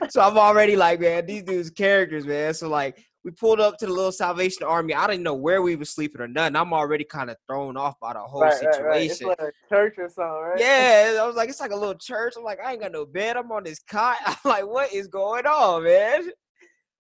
[0.09, 2.55] so I'm already like, man, these dudes characters, man.
[2.55, 4.95] So like, we pulled up to the little Salvation Army.
[4.95, 6.57] I didn't know where we was sleeping or nothing.
[6.57, 8.85] I'm already kind of thrown off by the whole Right, right, situation.
[8.85, 9.11] right.
[9.11, 10.59] It's like a church or something, right?
[10.59, 12.35] Yeah, I was like, it's like a little church.
[12.37, 13.37] I'm like, I ain't got no bed.
[13.37, 14.17] I'm on this cot.
[14.27, 16.31] I'm like, what is going on, man?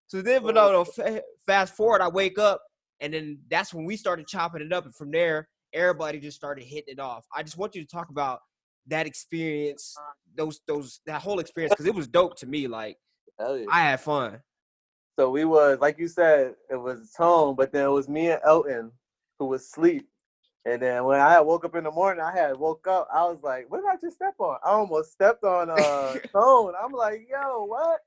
[0.07, 2.61] So then, but no, no, fast forward, I wake up,
[3.03, 6.65] and then that's when we started chopping it up, and from there, everybody just started
[6.65, 7.27] hitting it off.
[7.37, 8.41] I just want you to talk about
[8.87, 9.95] that experience,
[10.35, 12.69] those, those, that whole experience, because it was dope to me.
[12.69, 12.97] Like,
[13.39, 13.65] yeah.
[13.71, 14.41] I had fun.
[15.19, 18.41] So we was like you said, it was Tone, but then it was me and
[18.45, 18.93] Elton
[19.39, 20.09] who was asleep.
[20.65, 23.09] And then when I woke up in the morning, I had woke up.
[23.13, 26.73] I was like, "What did I just step on?" I almost stepped on uh Tone.
[26.81, 28.01] I'm like, "Yo, what?"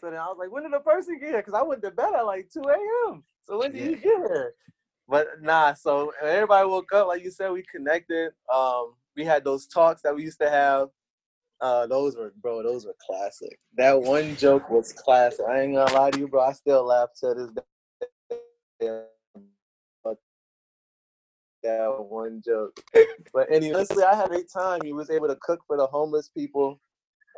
[0.00, 1.90] So then I was like, "When did the person get here?" Because I went to
[1.90, 3.24] bed at like 2 a.m.
[3.48, 3.86] So when did Yeah.
[3.88, 4.54] he get here?
[5.08, 5.72] But nah.
[5.72, 8.32] So everybody woke up, like you said, we connected.
[8.52, 10.90] Um, we had those talks that we used to have.
[11.62, 13.58] Uh, those were, bro, those were classic.
[13.74, 15.46] That one joke was classic.
[15.48, 16.42] I ain't gonna lie to you, bro.
[16.42, 17.50] I still laugh to this
[18.80, 19.06] day.
[21.62, 22.78] That one joke.
[23.32, 24.82] But anyway, honestly, I had a great time.
[24.84, 26.80] He was able to cook for the homeless people.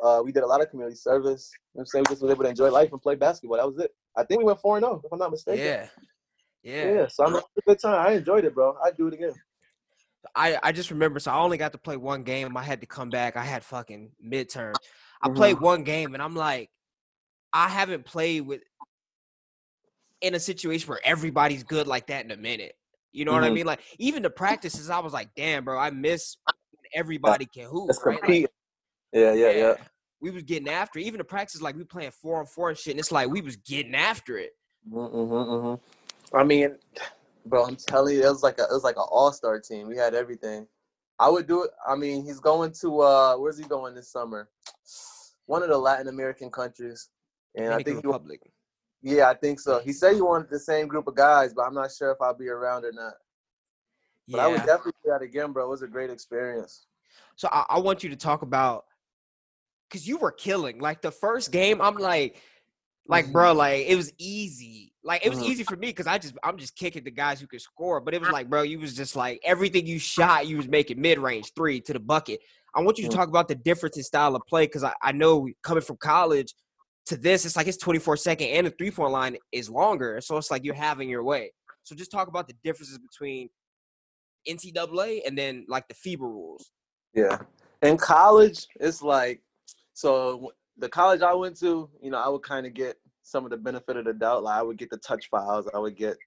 [0.03, 1.51] Uh, we did a lot of community service.
[1.53, 2.03] You know what I'm saying?
[2.03, 3.57] We just was able to enjoy life and play basketball.
[3.57, 3.95] That was it.
[4.17, 5.63] I think we went 4 0, if I'm not mistaken.
[5.63, 5.87] Yeah.
[6.63, 6.93] Yeah.
[6.93, 8.07] Yeah, so I'm having a good time.
[8.07, 8.75] I enjoyed it, bro.
[8.83, 9.33] I'd do it again.
[10.35, 12.55] I, I just remember, so I only got to play one game.
[12.55, 13.35] I had to come back.
[13.35, 14.77] I had fucking midterm.
[15.21, 15.35] I Mhm.
[15.35, 16.69] played one game, and I'm like,
[17.53, 18.61] I haven't played with
[20.21, 22.77] in a situation where everybody's good like that in a minute.
[23.11, 23.53] You know what I Mhm.
[23.55, 23.65] mean?
[23.65, 26.37] Like even the practices, I was like, damn, bro, I miss
[26.93, 27.87] everybody can hoop.
[27.87, 28.15] Let's right?
[28.15, 28.49] Like, compete.
[29.11, 29.73] yeah, yeah, yeah.
[30.21, 31.05] We was getting after it.
[31.05, 32.91] even the practices, like we playing four on four and shit.
[32.91, 34.51] And it's like we was getting after it.
[34.91, 36.35] Mm-hmm, mm-hmm.
[36.35, 36.75] I mean,
[37.45, 39.87] bro, I'm telling you, it was like a it was like an all star team.
[39.87, 40.67] We had everything.
[41.19, 41.71] I would do it.
[41.87, 44.49] I mean, he's going to uh, where's he going this summer?
[45.45, 47.09] One of the Latin American countries,
[47.55, 48.51] and I Dominican think he, Republic.
[49.01, 49.79] yeah, I think so.
[49.79, 52.33] He said he wanted the same group of guys, but I'm not sure if I'll
[52.33, 53.13] be around or not.
[54.29, 55.65] But I would definitely do that again, bro.
[55.65, 56.85] It was a great experience.
[57.35, 58.85] So I, I want you to talk about
[59.91, 60.79] because you were killing.
[60.79, 62.41] Like the first game, I'm like,
[63.07, 64.93] Like, bro, like it was easy.
[65.03, 65.47] Like it was Mhm.
[65.47, 67.99] easy for me because I just I'm just kicking the guys who could score.
[67.99, 71.01] But it was like, bro, you was just like everything you shot, you was making
[71.01, 72.39] mid range three to the bucket.
[72.75, 73.15] I want you to Mhm.
[73.15, 76.53] talk about the difference in style of play because I, I know coming from college
[77.07, 80.21] to this, it's like it's 24 second and the three point line is longer.
[80.21, 81.51] So it's like you're having your way.
[81.83, 83.49] So just talk about the differences between
[84.47, 86.71] NCAA and then like the FIBA rules.
[87.13, 87.39] Yeah.
[87.81, 89.41] In college, it's like
[90.01, 93.51] so the college I went to, you know, I would kind of get some of
[93.51, 94.41] the benefit of the doubt.
[94.41, 95.69] Like I would get the touch fouls.
[95.75, 96.17] I would get,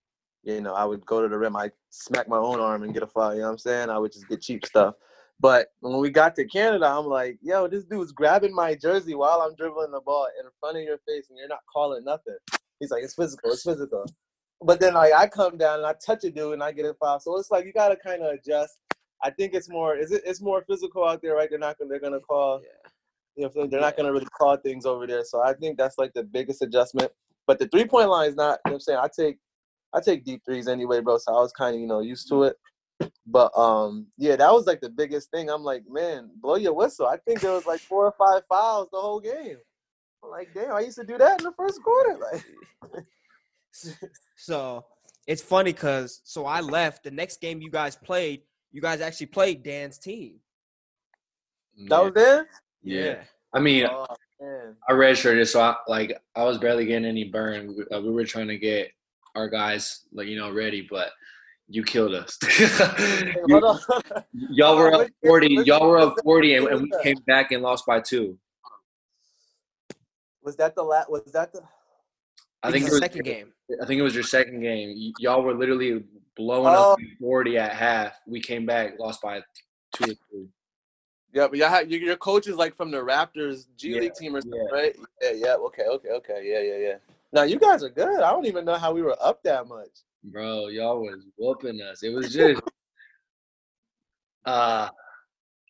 [0.45, 1.57] you know, I would go to the rim.
[1.57, 3.35] I smack my own arm and get a foul.
[3.35, 3.91] You know what I'm saying?
[3.91, 4.95] I would just get cheap stuff.
[5.41, 9.41] But when we got to Canada, I'm like, yo, this dude's grabbing my jersey while
[9.41, 12.37] I'm dribbling the ball in front of your face, and you're not calling nothing.
[12.79, 14.07] He's like, it's physical, it's physical.
[14.63, 16.95] But then like I come down and I touch a dude and I get a
[16.95, 17.19] foul.
[17.19, 18.79] So it's like you gotta kind of adjust.
[19.21, 21.51] I think it's more is it it's more physical out there, right?
[21.51, 22.63] They're not gonna they're gonna call
[23.37, 23.71] you know what I'm saying?
[23.71, 25.25] they're not gonna really call things over there.
[25.25, 27.11] So I think that's like the biggest adjustment.
[27.47, 28.99] But the three point line is not, you know what I'm saying?
[29.03, 29.39] I take
[29.93, 31.19] I take deep threes anyway, bro.
[31.19, 32.57] So I was kind of, you know, used to it.
[33.27, 35.51] But um, yeah, that was like the biggest thing.
[35.51, 37.07] I'm like, man, blow your whistle.
[37.07, 39.57] I think there was like four or five fouls the whole game.
[40.23, 42.19] I'm like, damn, I used to do that in the first quarter.
[42.33, 43.05] Like,
[44.37, 44.85] So
[45.27, 47.05] it's funny because so I left.
[47.05, 48.43] The next game you guys played,
[48.73, 50.35] you guys actually played Dan's team.
[51.89, 52.47] that was there.
[52.85, 53.17] Yeah.
[53.53, 54.07] I mean, Oh
[54.89, 57.75] I redshirted, so I like I was barely getting any burn.
[57.77, 58.91] We, uh, we were trying to get
[59.35, 61.11] our guys like you know ready, but
[61.69, 62.37] you killed us.
[63.47, 63.79] you,
[64.51, 65.55] y'all were up forty.
[65.65, 68.39] Y'all were up forty, and, and we came back and lost by two.
[70.43, 71.11] was that the last?
[71.11, 71.63] Was that the?
[72.63, 73.53] I think it the was second game.
[73.83, 74.95] I think it was your second game.
[74.97, 76.05] Y- y'all were literally
[76.37, 76.93] blowing Oh.
[76.93, 78.21] up forty at half.
[78.27, 79.41] We came back, lost by
[79.95, 80.49] two or three.
[81.35, 84.37] Yeah, but y'all your, your coach is like from the Raptors G Yeah, League team
[84.37, 84.75] or something, yeah.
[84.75, 84.97] right?
[85.21, 85.55] Yeah, yeah.
[85.55, 86.43] Okay, okay, okay.
[86.45, 86.97] Yeah, yeah, yeah.
[87.33, 88.23] Now you guys are good.
[88.23, 89.91] I don't even know how we were up that much.
[90.23, 92.05] Bro, y'all was whooping us.
[92.05, 92.63] It was just
[94.45, 94.89] uh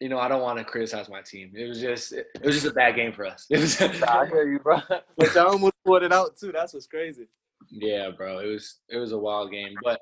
[0.01, 1.53] you know, I don't want to criticize my team.
[1.55, 3.47] It was just it, it was just a bad game for us.
[3.51, 4.81] It was Nah, I hear you, bro.
[5.17, 6.53] But y'all almost pulled it out too.
[6.53, 7.27] That's what's crazy.
[7.71, 8.41] Yeah, bro.
[8.41, 9.79] It was it was a wild game.
[9.83, 9.99] But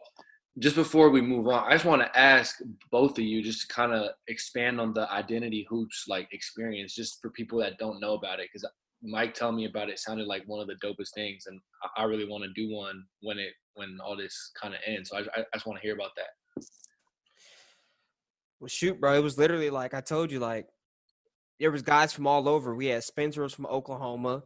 [0.58, 2.58] just before we move on, I just want to ask
[2.90, 7.20] both of you just to kind of expand on the identity hoops like experience, just
[7.22, 8.48] for people that don't know about it.
[8.52, 8.68] Because
[9.02, 11.60] Mike telling me about it sounded like one of the dopest things, and
[11.96, 15.10] I- really want to do one when it when all this kind of ends.
[15.10, 16.64] So I, I I just want to hear about that.
[18.60, 19.14] Well, shoot, bro.
[19.14, 20.66] It was literally like I told you, like
[21.58, 22.74] there was guys from all over.
[22.74, 24.42] We had Spencer was from Oklahoma,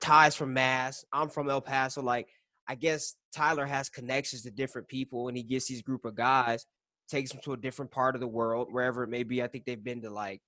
[0.00, 1.04] Ty's from Mass.
[1.12, 2.02] I'm from El Paso.
[2.02, 2.28] Like
[2.68, 6.66] I guess Tyler has connections to different people, and he gets these group of guys,
[7.08, 9.42] takes them to a different part of the world, wherever it may be.
[9.42, 10.40] I think they've been to like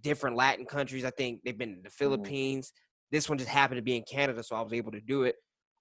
[0.00, 1.04] different Latin countries.
[1.04, 2.72] I think they've been to the Philippines.
[3.10, 5.36] This one just happened to be in Canada, so I was able to do it.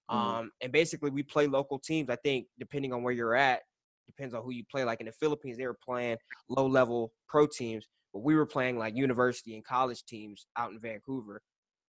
[0.10, 0.16] Mhm.
[0.16, 2.10] Um, and basically, we play local teams.
[2.10, 3.62] I think depending on where you're at,
[4.08, 4.84] depends on who you play.
[4.84, 8.80] Like in the Philippines, they were playing low level pro teams, but we were playing
[8.80, 11.42] like university and college teams out in Vancouver.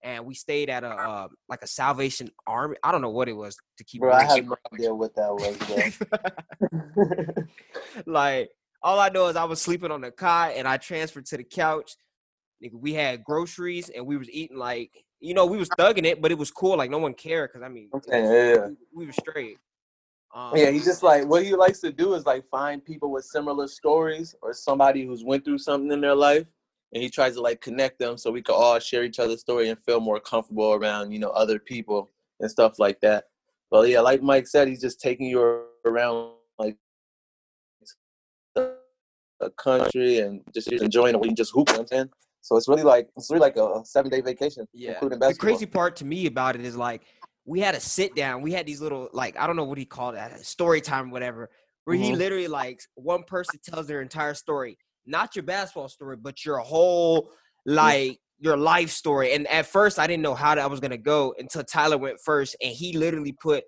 [0.02, 2.76] And we stayed at a uh, like a Salvation Army.
[2.82, 4.00] I don't know what it was to keep.
[4.00, 5.98] Bro, I have no idea what that was,
[8.06, 8.50] like
[8.82, 11.44] all I know is I was sleeping on the cot and I transferred to the
[11.44, 11.96] couch.
[12.64, 16.22] Nigga, we had groceries and we was eating like you know we was thugging it,
[16.22, 16.76] but it was cool.
[16.76, 18.66] Like no one cared because I mean saying, was- yeah.
[18.66, 19.58] we, we were straight.
[20.34, 23.24] Um, Yeah, he just like what he likes to do is like find people with
[23.24, 26.46] similar stories or somebody who's went through something in their life,
[26.92, 29.68] and he tries to like connect them so we could all share each other's story
[29.68, 32.08] and feel more comfortable around you know other people
[32.40, 33.24] and stuff like that.
[33.70, 35.40] but yeah, like Mike said, he's just taking you
[35.86, 36.76] around like
[38.56, 41.68] a country and just enjoying it when you just hoop.
[41.68, 42.10] You know what I'm saying?
[42.42, 44.92] So it's really like it's really like a seven day vacation, Yeah.
[44.92, 47.02] including The crazy part to me about it is like
[47.44, 48.42] we had a sit down.
[48.42, 51.12] We had these little like I don't know what he called that story time, or
[51.12, 51.50] whatever,
[51.84, 52.18] where he Mhm.
[52.18, 57.30] literally like one person tells their entire story, not your basketball story, but your whole
[57.66, 59.32] like your life story.
[59.34, 62.56] And at first, I didn't know how that was gonna go until Tyler went first,
[62.62, 63.64] and he literally put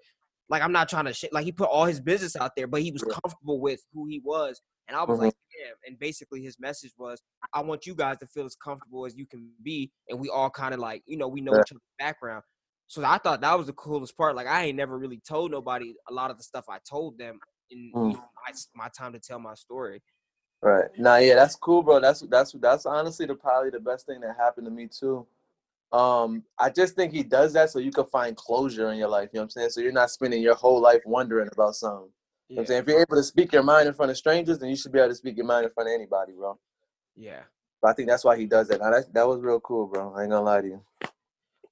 [0.48, 2.82] like I'm not trying to shit like he put all his business out there, but
[2.82, 4.60] he was comfortable with who he was.
[4.88, 5.22] And I was Mhm.
[5.22, 5.74] like, damn.
[5.86, 7.22] And basically, his message was,
[7.54, 9.90] I want you guys to feel as comfortable as you can be.
[10.08, 11.60] And we all kind of like, you know, we know Yeah.
[11.60, 12.42] each other's background.
[12.88, 14.34] So I thought that was the coolest part.
[14.34, 17.38] Like, I ain't never really told nobody a lot of the stuff I told them
[17.70, 18.08] in Mm.
[18.10, 20.02] you know, my, my time to tell my story.
[20.62, 20.84] Right.
[20.96, 21.98] Nah, yeah, that's cool, bro.
[21.98, 25.26] That's that's that's honestly the probably the best thing that happened to me too.
[25.92, 29.30] Um, I just think he does that so you can find closure in your life.
[29.32, 29.70] You know what I'm saying?
[29.70, 32.08] So you're not spending your whole life wondering about something.
[32.48, 32.82] You know what I'm saying?
[32.82, 35.00] If you're able to speak your mind in front of strangers, then you should be
[35.00, 36.58] able to speak your mind in front of anybody, bro.
[37.16, 37.40] Yeah.
[37.80, 38.80] But I think that's why he does that.
[38.80, 40.14] Now that that was real cool, bro.
[40.14, 40.80] I ain't gonna lie to you.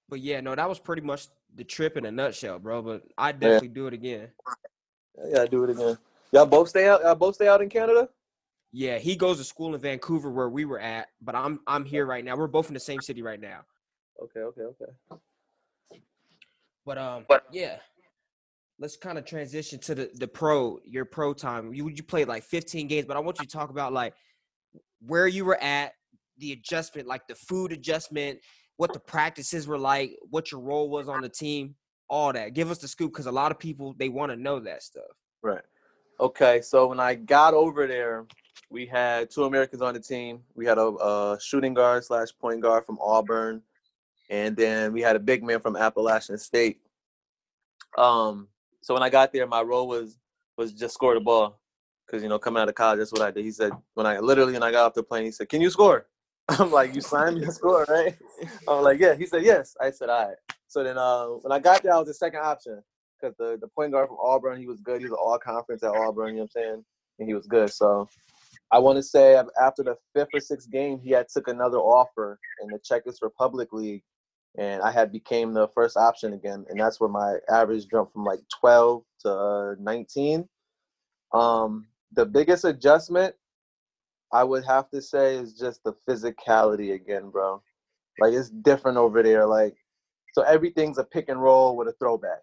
[0.09, 2.83] But yeah, no, that was pretty much the trip in a nutshell, bro.
[2.83, 4.29] But I definitely do it again.
[5.29, 5.97] Yeah, do it again.
[6.33, 7.03] Y'all both stay out.
[7.03, 8.09] Y'all both stay out in Canada.
[8.73, 12.07] Yeah, he goes to school in Vancouver where we were at, but I'm I'm here
[12.07, 12.37] right now.
[12.37, 13.61] We're both in the same city right now.
[14.23, 15.21] Okay, okay, okay.
[16.87, 17.79] But um, but yeah.
[18.79, 21.75] Let's kind of transition to the the pro your pro time.
[21.75, 24.15] You you played like 15 games, but I want you to talk about like
[25.07, 25.93] where you were at,
[26.39, 28.39] the adjustment, like the food adjustment,
[28.79, 31.75] what the practices were like, what your role was on the team,
[32.09, 32.55] all that.
[32.55, 35.05] Give us the scoop because a lot of people they want to know that stuff.
[35.43, 35.63] Right.
[36.19, 38.27] Okay, so when I got over there,
[38.71, 40.41] we had two Americans on the team.
[40.55, 43.63] We had a, a shooting guard slash point guard from Auburn,
[44.29, 46.81] and then we had a big man from Appalachian State.
[47.99, 48.49] Um,
[48.81, 50.19] so when I got there, my role was
[50.57, 51.59] was just score the ball,
[52.07, 53.45] because you know coming out of college, that's what I did.
[53.45, 55.71] He said when I literally when I got off the plane, he said, "Can you
[55.71, 56.07] score?"
[56.49, 58.17] I'm like, "You signed me to score, right?"
[58.69, 60.37] I'm like, "Yeah." He said, "Yes." I said, "All right."
[60.69, 62.81] So then uh, when I got there, I was the second option
[63.21, 65.01] because the, the point guard from Auburn, he was good.
[65.01, 66.85] He was all conference at Auburn, you know what I'm saying?
[67.19, 67.71] And he was good.
[67.71, 68.09] So
[68.73, 72.39] I want to say after the fifth or sixth game, he had took another offer
[72.63, 74.03] in the Czech Republic League,
[74.59, 78.25] and I had became the first option again, and that's where my average jumped from
[78.25, 80.49] like 12 to uh, 19.
[81.33, 83.35] Um, the biggest adjustment
[84.33, 87.63] I would have to say is just the physicality again, bro.
[88.21, 89.47] Like it's different over there.
[89.47, 89.75] Like
[90.35, 92.43] so everything's a pick and roll with a throwback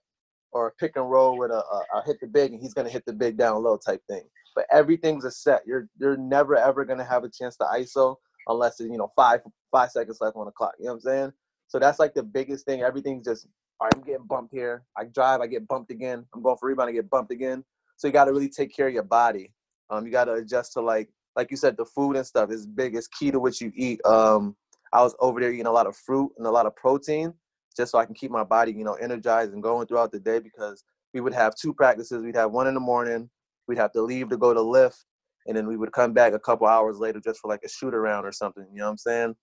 [0.51, 2.89] or a pick and roll with a, a, a hit the big and he's gonna
[2.89, 4.23] hit the big down low type thing.
[4.55, 5.61] But everything's a set.
[5.65, 8.15] You're you're never ever gonna have a chance to ISO
[8.47, 10.73] unless it's you know five five seconds left on the clock.
[10.79, 11.33] You know what I'm saying?
[11.67, 12.81] So that's like the biggest thing.
[12.81, 13.47] Everything's just
[13.79, 14.83] all right, I'm getting bumped here.
[14.97, 16.25] I drive, I get bumped again.
[16.33, 17.63] I'm going for rebound, I get bumped again.
[17.97, 19.53] So you got to really take care of your body.
[19.89, 22.65] Um, you got to adjust to like, like you said, the food and stuff is
[22.65, 22.95] big.
[22.95, 24.03] It's key to what you eat.
[24.05, 24.55] Um,
[24.93, 27.33] I was over there eating a lot of fruit and a lot of protein,
[27.77, 30.39] just so I can keep my body, you know, energized and going throughout the day.
[30.39, 32.23] Because we would have two practices.
[32.23, 33.29] We'd have one in the morning.
[33.67, 35.05] We'd have to leave to go to lift,
[35.45, 37.93] and then we would come back a couple hours later just for like a shoot
[37.93, 38.65] around or something.
[38.71, 39.35] You know what I'm saying?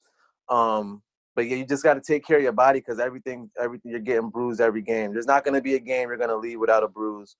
[0.48, 1.02] Um,
[1.36, 4.00] but yeah, you just got to take care of your body because everything, everything you're
[4.00, 5.12] getting bruised every game.
[5.12, 7.36] There's not going to be a game you're going to leave without a bruise.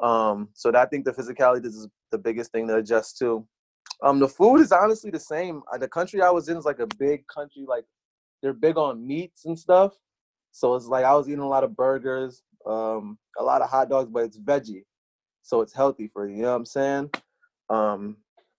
[0.00, 3.46] Um, so I think the physicality is the biggest thing to adjust to.
[4.02, 5.62] Um, the food is honestly the same.
[5.72, 7.84] Uh, the country I was in is like a big country, like
[8.42, 9.92] they're big on meats and stuff.
[10.54, 13.88] So it's like I was eating a lot of burgers, um, a lot of hot
[13.88, 14.84] dogs, but it's veggie,
[15.42, 16.36] so it's healthy for you.
[16.36, 17.10] You know what I'm saying?
[17.68, 18.16] Um,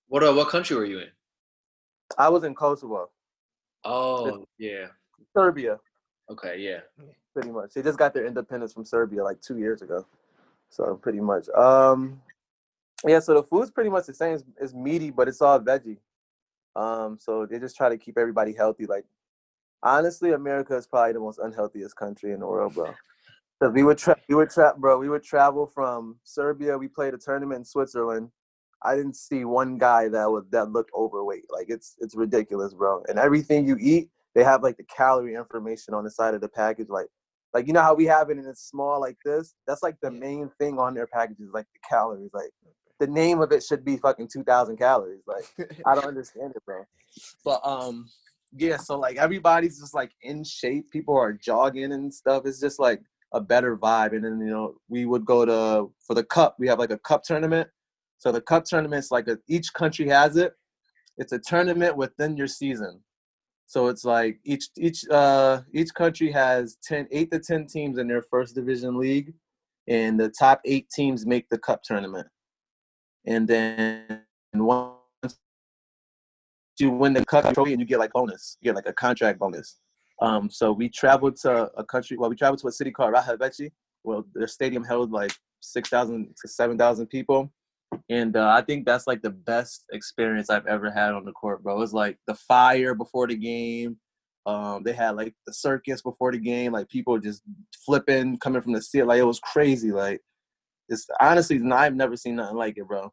[0.09, 1.07] What uh, what country were you in?
[2.17, 3.11] I was in Kosovo,
[3.85, 4.87] Oh yeah.
[5.33, 5.79] Serbia.
[6.29, 6.81] Okay, yeah.
[7.33, 7.73] pretty much.
[7.73, 10.05] They just got their independence from Serbia like two years ago.
[10.69, 11.47] So pretty much.
[11.49, 12.21] Um
[13.07, 14.33] yeah, so the food's pretty much the same.
[14.35, 15.97] It's, it's meaty, but it's all veggie.
[16.75, 18.85] Um, so they just try to keep everybody healthy.
[18.85, 19.05] Like
[19.85, 22.93] honestly, America is probably the most unhealthiest country in the world, bro.
[23.61, 26.77] Cause we would tra- we would tra- bro, we would travel from Serbia.
[26.77, 28.29] We played a tournament in Switzerland.
[28.83, 31.45] I didn't see one guy that was that looked overweight.
[31.49, 33.03] Like it's it's ridiculous, bro.
[33.07, 36.49] And everything you eat, they have like the calorie information on the side of the
[36.49, 36.89] package.
[36.89, 37.07] Like
[37.53, 39.55] like you know how we have it and it's small like this.
[39.65, 42.31] That's like the main thing on their packages, like the calories.
[42.33, 42.51] Like
[42.99, 45.23] the name of it should be fucking two thousand calories.
[45.25, 45.45] Like
[45.85, 46.83] I don't understand it, bro.
[47.45, 48.09] But um,
[48.55, 48.77] yeah.
[48.77, 50.89] So like everybody's just like in shape.
[50.91, 52.43] People are jogging and stuff.
[52.45, 53.01] It's just like
[53.33, 54.13] a better vibe.
[54.13, 56.55] And then you know we would go to for the cup.
[56.59, 57.67] We have like a cup tournament.
[58.17, 60.53] So the cup tournament's like a, each country has it.
[61.17, 63.01] It's a tournament within your season.
[63.67, 68.07] So it's like each each uh each country has 10 8 to 10 teams in
[68.07, 69.33] their first division league
[69.87, 72.27] and the top 8 teams make the cup tournament.
[73.25, 74.21] And then
[74.53, 75.04] once
[76.79, 79.39] you win the cup trophy and you get like bonus, you get like a contract
[79.39, 79.77] bonus.
[80.21, 83.71] Um so we traveled to a country well we traveled to a city called Rahoveci.
[84.03, 87.51] Well their stadium held like 6,000 to 7,000 people
[88.09, 91.63] and uh, I think that's like the best experience I've ever had on the court,
[91.63, 91.75] bro.
[91.75, 93.97] It was like the fire before the game.
[94.45, 97.41] Um, they had like the circus before the game, like people just
[97.85, 99.03] flipping, coming from the seat.
[99.03, 99.91] Like it was crazy.
[99.91, 100.21] Like
[100.87, 103.11] it's honestly, I've never seen nothing like it, bro.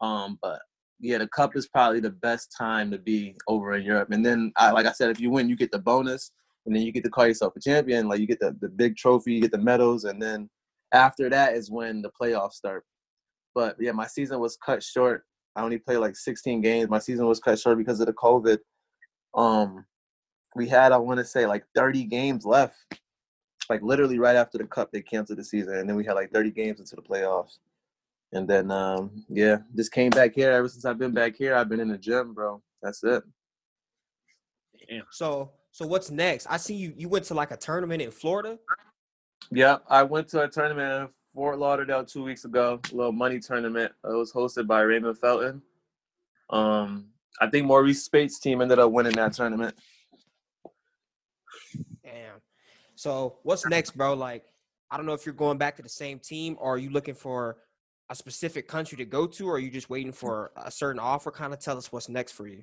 [0.00, 0.60] Um, but
[1.02, 4.12] yeah, the cup is probably the best time to be over in Europe.
[4.12, 6.30] And then, I, like I said, if you win, you get the bonus,
[6.64, 8.08] and then you get to call yourself a champion.
[8.08, 10.48] Like you get the the big trophy, you get the medals, and then
[10.94, 12.84] after that is when the playoffs start.
[13.52, 15.24] But yeah, my season was cut short.
[15.56, 16.88] I only played like 16 games.
[16.88, 18.58] My season was cut short because of the COVID.
[19.34, 19.84] Um,
[20.54, 22.76] we had I want to say like 30 games left.
[23.68, 26.30] Like literally right after the cup, they canceled the season, and then we had like
[26.30, 27.58] 30 games into the playoffs.
[28.32, 30.50] And then um, yeah, just came back here.
[30.50, 32.62] Ever since I've been back here, I've been in the gym, bro.
[32.82, 33.22] That's it.
[34.88, 35.04] Damn.
[35.10, 36.46] So so what's next?
[36.48, 38.58] I see you you went to like a tournament in Florida.
[39.50, 43.38] Yeah, I went to a tournament in Fort Lauderdale two weeks ago, a little money
[43.38, 43.92] tournament.
[44.04, 45.62] It was hosted by Raymond Felton.
[46.50, 47.08] Um,
[47.40, 49.74] I think Maurice Spate's team ended up winning that tournament.
[52.04, 52.40] Damn.
[52.94, 54.14] So what's next, bro?
[54.14, 54.44] Like,
[54.90, 57.14] I don't know if you're going back to the same team or are you looking
[57.14, 57.56] for
[58.10, 61.30] a specific country to go to or are you just waiting for a certain offer?
[61.30, 62.62] Kind of tell us what's next for you.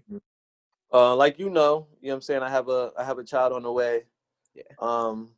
[0.92, 2.44] Uh, like you know, you know what I'm saying.
[2.44, 4.04] I have a I have a child on the way.
[4.56, 4.64] Yeah.
[4.80, 5.30] Um,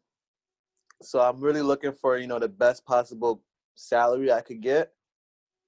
[1.02, 3.41] so I'm really looking for you know the best possible
[3.76, 4.93] salary I could get,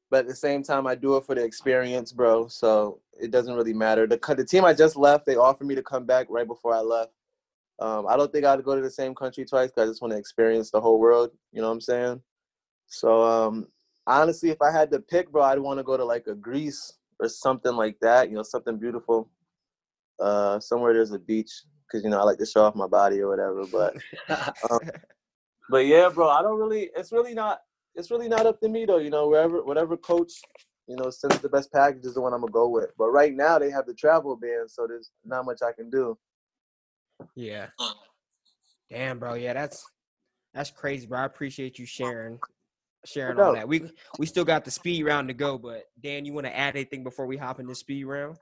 [0.10, 2.48] but at the same time I do it for the experience, bro.
[2.48, 4.08] So it doesn't really matter.
[4.08, 6.80] The the team I just left, they offered me to come back right before I
[6.80, 7.12] left.
[7.80, 10.14] Um, I don't think I'd go to the same country twice because I just want
[10.14, 11.32] to experience the whole world.
[11.52, 12.22] You know what I'm saying?
[12.88, 13.68] So um,
[14.08, 16.94] honestly, if I had to pick, bro, I'd want to go to like a Greece
[17.20, 18.30] or something like that.
[18.30, 19.30] You know, something beautiful
[20.20, 21.52] uh, somewhere there's a beach
[21.88, 23.66] because you know I like to show off my body or whatever.
[23.66, 23.96] But
[24.70, 24.80] um,
[25.70, 26.90] but yeah, bro, I don't really.
[26.96, 27.62] It's really not.
[27.96, 28.98] It's really not up to me though.
[28.98, 30.32] You know, wherever whatever coach
[30.88, 32.92] you know sends the best package is the one I'm gonna go with.
[32.98, 36.18] But right now they have the travel ban, so there's not much I can do.
[37.36, 37.68] Yeah.
[38.90, 39.36] Damn, bro.
[39.36, 39.86] Yeah, that's
[40.54, 41.20] that's crazy, bro.
[41.20, 42.40] I appreciate you sharing
[43.06, 43.68] sharing all that.
[43.68, 46.76] We we still got the speed round to go, but Dan, you want to add
[46.76, 48.38] anything before we hop in the speed round?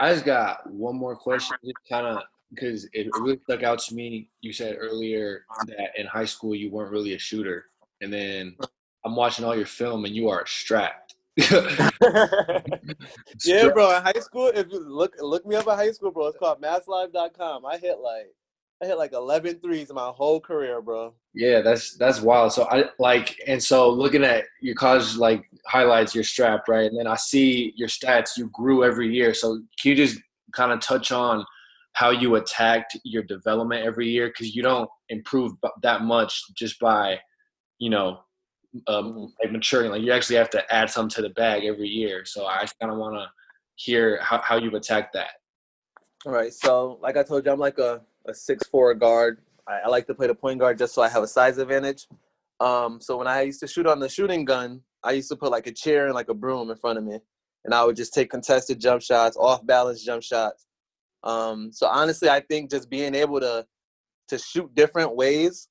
[0.00, 1.56] I just got one more question,
[1.88, 4.30] kind of because it really stuck out to me.
[4.40, 7.66] You said earlier that in high school you weren't really a shooter,
[8.00, 8.56] and then
[9.04, 11.14] I'm watching all your film and you are strapped.
[13.44, 13.96] yeah, bro.
[13.96, 16.60] In high school, if you look look me up at high school, bro, it's called
[16.60, 17.64] masslive.com.
[17.64, 18.34] I hit like
[18.80, 21.12] I hit like 11 threes in my whole career, bro.
[21.34, 22.52] Yeah, that's that's wild.
[22.52, 26.88] So I like, and so looking at your college like highlights, you're strapped, right?
[26.88, 28.36] And then I see your stats.
[28.36, 29.34] You grew every year.
[29.34, 30.20] So can you just
[30.52, 31.44] kind of touch on
[31.94, 34.28] how you attacked your development every year?
[34.28, 35.52] Because you don't improve
[35.82, 37.18] that much just by,
[37.80, 38.20] you know,
[38.86, 39.90] um, like maturing.
[39.90, 42.24] Like you actually have to add something to the bag every year.
[42.24, 43.26] So I kind of want to
[43.74, 45.30] hear how how you've attacked that.
[46.26, 46.52] All right.
[46.52, 49.40] So, like I told you, I'm like a, a six four guard.
[49.66, 52.06] I, I like to play the point guard just so I have a size advantage.
[52.60, 55.50] Um, so when I used to shoot on the shooting gun, I used to put
[55.50, 57.18] like a chair and like a broom in front of me,
[57.64, 60.66] and I would just take contested jump shots, off balance jump shots.
[61.24, 63.66] Um, so honestly, I think just being able to
[64.28, 65.68] to shoot different ways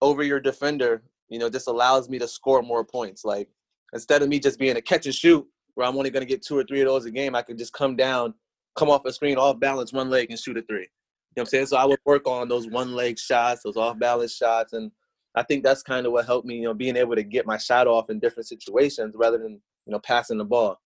[0.00, 3.24] over your defender, you know, just allows me to score more points.
[3.24, 3.48] Like
[3.92, 6.42] instead of me just being a catch and shoot, where I'm only going to get
[6.42, 8.34] two or three of those a game, I can just come down,
[8.76, 10.88] come off a screen, off balance, one leg, and shoot a three.
[11.34, 11.66] You know what I'm saying?
[11.66, 14.90] So I would work on those one leg shots, those off balance shots, and
[15.34, 17.56] I think that's kind of what helped me, you know, being able to get my
[17.56, 19.52] shot off in different situations rather than
[19.86, 20.78] you know passing the ball.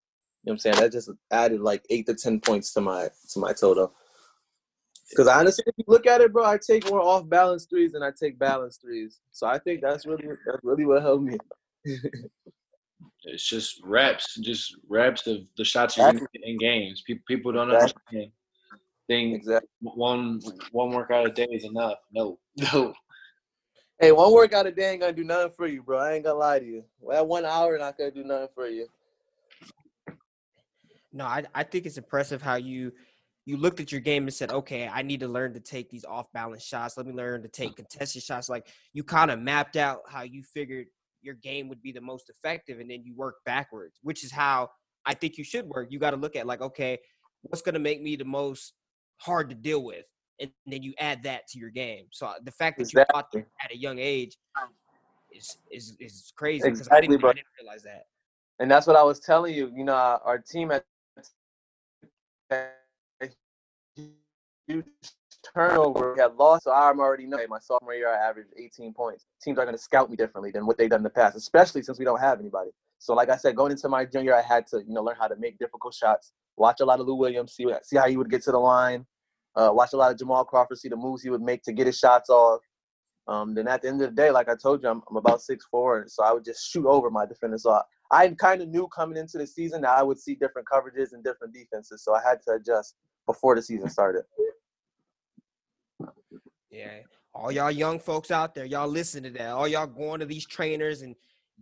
[0.44, 0.76] You know what I'm saying?
[0.76, 3.92] That just added like eight to ten points to my to my total.
[5.10, 8.04] Because honestly, if you look at it, bro, I take more off balance threes than
[8.04, 9.18] I take balance threes.
[9.32, 11.38] So I think that's really that's really what helped me.
[13.28, 17.02] It's just reps, just reps of the shots get in games.
[17.04, 18.30] People people don't understand.
[19.08, 19.68] Think Exactly.
[19.80, 20.40] one
[20.72, 21.98] one workout a day is enough.
[22.12, 22.38] No,
[22.72, 22.92] no.
[24.00, 25.98] Hey, one workout a day ain't gonna do nothing for you, bro.
[25.98, 26.84] I ain't gonna lie to you.
[27.00, 28.86] Well, that one hour not gonna do nothing for you.
[31.12, 32.92] No, I I think it's impressive how you
[33.46, 36.04] you looked at your game and said, okay, I need to learn to take these
[36.04, 36.96] off balance shots.
[36.96, 38.48] Let me learn to take contested shots.
[38.48, 40.88] Like you kind of mapped out how you figured
[41.22, 44.70] your game would be the most effective, and then you work backwards, which is how
[45.06, 45.88] I think you should work.
[45.90, 46.98] You got to look at like, okay,
[47.42, 48.74] what's going to make me the most
[49.18, 50.04] hard to deal with,
[50.40, 52.06] and then you add that to your game.
[52.12, 53.40] So the fact that you caught Exactly.
[53.42, 54.36] that at a young age
[55.32, 57.24] is is is crazy because I Exactly, didn't.
[57.24, 58.06] I didn't realize that.
[58.58, 59.70] And that's what I was telling you.
[59.74, 60.82] You know, our team had
[64.68, 64.84] huge
[65.54, 66.14] turnover.
[66.14, 69.26] We had lost, so I'm already know my sophomore year I averaged 18 points.
[69.42, 71.82] Teams are going to scout me differently than what they've done in the past, especially
[71.82, 72.70] since we don't have anybody.
[72.98, 75.28] So, like I said, going into my junior, I had to you know learn how
[75.28, 76.32] to make difficult shots.
[76.56, 79.04] Watch a lot of Lou Williams, see see how he would get to the line.
[79.54, 81.86] Uh, watch a lot of Jamal Crawford, see the moves he would make to get
[81.86, 82.60] his shots off.
[83.28, 85.42] Um, then at the end of the day, like I told you, I'm, I'm about
[85.42, 87.62] six four, and so I would just shoot over my defenders.
[87.62, 90.68] So I, I kind of knew coming into the season that I would see different
[90.68, 92.94] coverages and different defenses, so I had to adjust
[93.26, 94.22] before the season started.
[96.70, 97.00] Yeah.
[97.34, 99.48] All y'all young folks out there, y'all listen to that.
[99.48, 101.14] All y'all going to these trainers and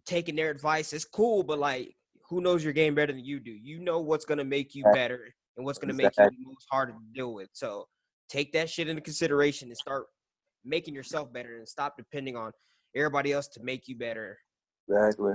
[0.04, 0.92] taking their advice.
[0.92, 1.96] It's cool, but like,
[2.28, 3.52] who knows your game better than you do?
[3.52, 6.92] You know what's gonna make you better and what's gonna make you the most harder
[6.92, 7.48] to deal with.
[7.52, 7.86] So
[8.28, 10.06] take that shit into consideration and start
[10.64, 12.52] making yourself better and stop depending on
[12.96, 14.38] everybody else to make you better.
[14.88, 15.34] Exactly.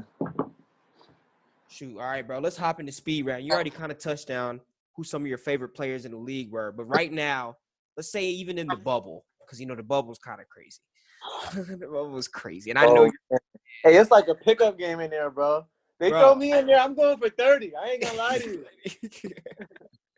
[1.70, 1.98] Shoot.
[1.98, 2.40] All right, bro.
[2.40, 3.46] Let's hop into speed round.
[3.46, 4.60] You already kind of touched down
[4.96, 7.56] who some of your favorite players in the league were, but right now,
[7.96, 10.80] let's say even in the bubble, because you know the bubble's kind of crazy.
[11.80, 13.38] the bubble was crazy, and I know Oh.
[13.84, 15.66] Hey, it's like a pickup game in there, bro.
[16.00, 16.20] They Bro.
[16.20, 17.76] throw me in there, I'm going for 30.
[17.76, 18.66] I ain't gonna lie to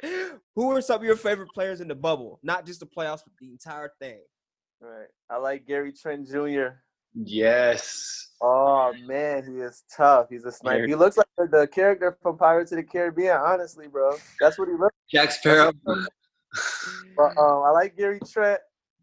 [0.04, 0.38] you.
[0.56, 2.40] Who are some of your favorite players in the bubble?
[2.44, 4.20] Not just the playoffs, but the entire thing.
[4.80, 5.08] Right.
[5.30, 6.78] I like Gary Trent Jr.
[7.14, 8.30] Yes.
[8.42, 10.28] Oh man, he is tough.
[10.30, 10.88] He's a sniper.
[10.88, 14.16] He looks like the, the character from Pirates of the Caribbean, honestly, bro.
[14.40, 15.72] That's what he looks Jack Sparrow.
[17.16, 18.60] But um, I like Gary Trent.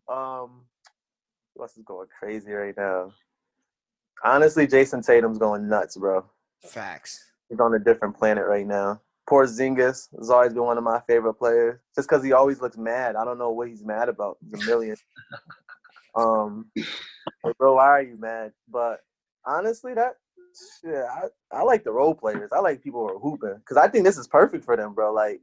[0.06, 0.66] Um,
[1.54, 3.12] who else is going crazy right now?
[4.22, 6.26] Honestly, Jayson Tatum's going nuts, bro.
[6.62, 7.24] Facts.
[7.48, 9.00] He's on a different planet right now.
[9.28, 13.14] Porzingis has always been one of my favorite players, just because he always looks mad.
[13.14, 14.38] I don't know what he's mad about.
[14.42, 14.96] He's a million.
[16.14, 16.70] um,
[17.44, 18.52] like, bro, why are you mad?
[18.70, 19.00] But
[19.44, 20.14] honestly, that
[20.80, 22.50] shit, I, I like the role players.
[22.52, 25.12] I like people who are hooping because I think this is perfect for them, bro.
[25.12, 25.40] Like,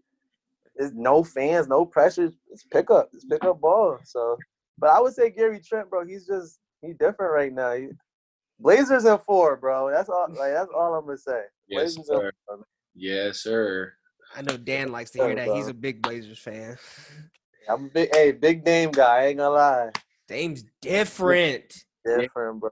[0.75, 2.31] there's no fans, no pressure.
[2.51, 3.09] It's pick up.
[3.13, 3.99] It's pick up ball.
[4.03, 4.37] So,
[4.77, 6.05] but I would say Gary Trent, bro.
[6.05, 7.73] He's just he's different right now.
[7.73, 7.89] He,
[8.59, 9.91] Blazers in four, bro.
[9.91, 10.27] That's all.
[10.29, 11.41] Like that's all I'm gonna say.
[11.67, 12.31] Yes, Blazers in sir.
[12.47, 12.65] four.
[12.95, 13.93] Yes, sir.
[14.35, 15.55] I know Dan likes to hear that.
[15.55, 16.77] He's a big Blazers fan.
[17.69, 19.17] I'm a big, hey, big name guy.
[19.17, 19.91] I ain't gonna lie.
[20.27, 21.73] Dame's different.
[22.05, 22.69] Different, bro.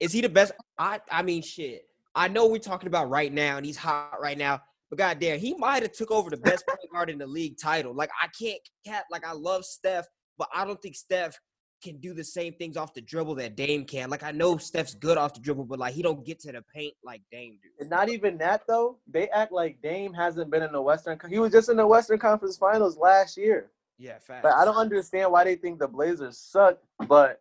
[0.00, 0.52] Is he the best?
[0.78, 1.82] I I mean, shit.
[2.14, 4.60] I know we're talking about right now, and he's hot right now.
[4.90, 7.94] But goddamn, he might have took over the best point guard in the league title.
[7.94, 9.04] Like I can't cat.
[9.10, 10.06] Like I love Steph,
[10.38, 11.38] but I don't think Steph
[11.82, 14.10] can do the same things off the dribble that Dame can.
[14.10, 16.62] Like I know Steph's good off the dribble, but like he don't get to the
[16.74, 17.68] paint like Dame do.
[17.80, 18.98] And not even that though.
[19.06, 21.18] They act like Dame hasn't been in the Western.
[21.28, 23.70] He was just in the Western Conference Finals last year.
[23.98, 24.42] Yeah, facts.
[24.42, 26.78] But I don't understand why they think the Blazers suck.
[27.06, 27.40] But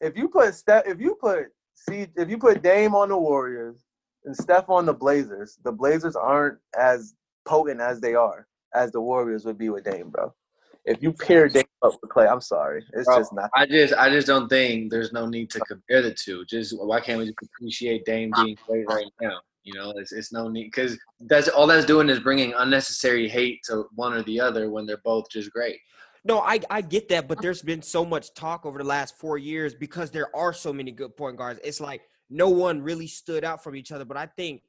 [0.00, 3.84] if you put Steph, if you put see, if you put Dame on the Warriors
[4.24, 7.14] and Steph on the Blazers, the Blazers aren't as
[7.44, 10.34] potent as they are as the Warriors would be with Dame, bro.
[10.84, 13.50] If you pair Dame up with Klay, I'm sorry, it's Bro, just not.
[13.54, 16.44] I just I just don't think there's no need to compare the two.
[16.46, 19.38] Just why can't we just appreciate Dame being great right now?
[19.62, 23.60] You know, it's it's no need because that's all that's doing is bringing unnecessary hate
[23.64, 25.78] to one or the other when they're both just great.
[26.26, 29.36] No, I, I get that, but there's been so much talk over the last four
[29.36, 31.60] years because there are so many good point guards.
[31.62, 34.06] It's like no one really stood out from each other.
[34.06, 34.62] But I think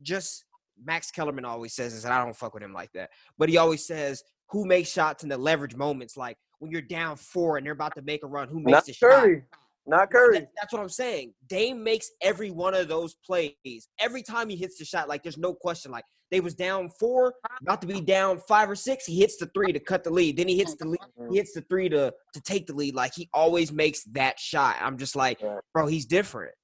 [0.00, 0.44] just
[0.84, 3.10] Max Kellerman always says this, and I don't fuck with him like that.
[3.36, 4.22] But he always says,
[4.52, 6.16] "Who makes shots in the leverage moments?
[6.16, 8.86] Like when you're down four and they're about to make a run, who makes Not
[8.86, 9.44] the shot?" Curry.
[9.86, 10.40] Not Curry.
[10.40, 11.34] That- that's what I'm saying.
[11.48, 13.88] Dame makes every one of those plays.
[14.00, 15.90] Every time he hits the shot, like there's no question.
[15.90, 19.04] Like they was down four, about to be down five or six.
[19.04, 20.36] He hits the three to cut the lead.
[20.36, 21.00] Then he hits the lead.
[21.16, 21.34] He mm.
[21.34, 22.94] hits the three to to take the lead.
[22.94, 24.76] Like he always makes that shot.
[24.80, 25.60] I'm just like, Right.
[25.74, 26.54] bro, he's different.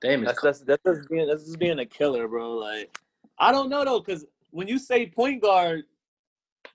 [0.00, 2.52] Dame is That's that's that's just being that's just being a killer, bro.
[2.54, 2.96] Like
[3.38, 5.84] I don't know though, because when you say point guard,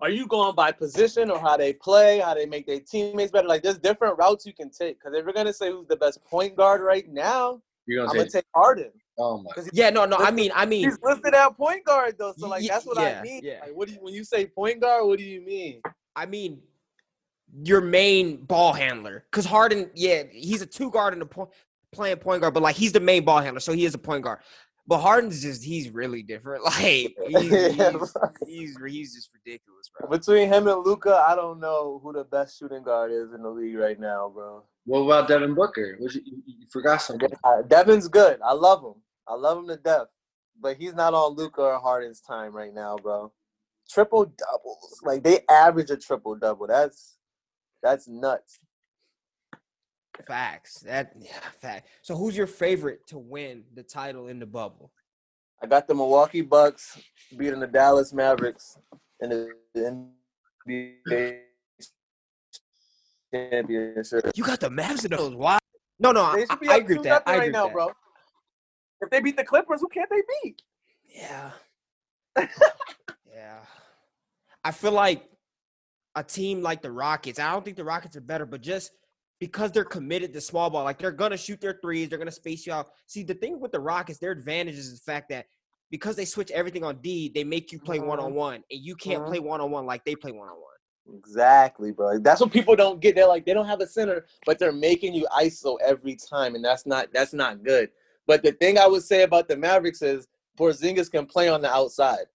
[0.01, 3.47] Are you going by position or how they play, how they make their teammates better?
[3.47, 4.99] Like there's different routes you can take.
[4.99, 8.15] Because if you're gonna say who's the best point guard right now, you're gonna I'm
[8.15, 8.91] gonna gonna take Harden.
[9.17, 10.17] oh my 'Cause Yeah, no, no.
[10.17, 12.99] I mean, I mean, He's listed at point guard though, so like Ye- that's what
[12.99, 13.41] yeah, I mean.
[13.43, 13.59] yeah.
[13.61, 15.05] Like, what do you when you say point guard?
[15.07, 15.81] What do you mean?
[16.15, 16.61] I mean,
[17.63, 19.25] your main ball handler.
[19.31, 21.49] Because Harden, yeah, he's a two guard and a point,
[21.91, 24.23] playing point guard, but like he's the main ball handler, so he is a point
[24.23, 24.39] guard.
[24.87, 26.63] But Harden's just he's really different.
[26.65, 28.29] Like he's Yeah, he's, bro.
[28.45, 30.09] he's, he's just ridiculous, bro.
[30.09, 33.49] Between him and Luka, I don't know who the best shooting guard is in the
[33.49, 34.63] league right now, bro.
[34.85, 35.95] What about Devin Booker?
[35.99, 37.29] What you, you you forgot something.
[37.43, 38.39] Uh, Devin's good.
[38.43, 39.01] I love him.
[39.27, 40.07] I love him to death.
[40.61, 43.31] But he's not on Luka or Harden's time right now, bro.
[43.89, 44.99] Triple doubles.
[45.03, 46.67] Like they average a triple double.
[46.67, 47.17] That's
[47.83, 48.59] that's nuts.
[50.27, 50.79] Facts.
[50.79, 51.89] That yeah, fact.
[52.01, 54.91] So who's your favorite to win the title in the bubble?
[55.61, 56.99] I got the Milwaukee Bucks
[57.37, 58.77] beating the Dallas Mavericks
[59.21, 59.29] in
[59.73, 60.03] the
[60.67, 61.39] NBA
[63.33, 64.31] championship.
[64.35, 65.33] You got the Mavs in those.
[65.35, 65.57] Why?
[65.99, 67.23] No, no, I, They should be I up agree with that.
[67.25, 67.73] I right agree now, with that.
[67.73, 67.91] bro.
[69.01, 70.61] If they beat the Clippers, who can't they beat?
[71.07, 71.51] Yeah.
[73.33, 73.59] yeah.
[74.63, 75.29] I feel like
[76.15, 78.91] a team like the Rockets, I don't think the Rockets are better, but just
[79.39, 82.65] because they're committed to small ball, like they're gonna shoot their threes, they're gonna space
[82.65, 82.87] you out.
[83.07, 85.47] See, the thing with the Rockets, their advantage is the fact that
[85.91, 88.95] because they switch everything on D, they make you play one on one, and you
[88.95, 89.27] can't Mhm.
[89.27, 91.17] play one on one like they play one on one.
[91.17, 92.17] Exactly, bro.
[92.17, 93.15] That's what people don't get.
[93.15, 96.65] They're like they don't have a center, but they're making you ISO every time, and
[96.65, 97.91] that's not that's not good.
[98.25, 100.27] But the thing I would say about the Mavericks is
[100.57, 102.25] Porzingis can play on the outside.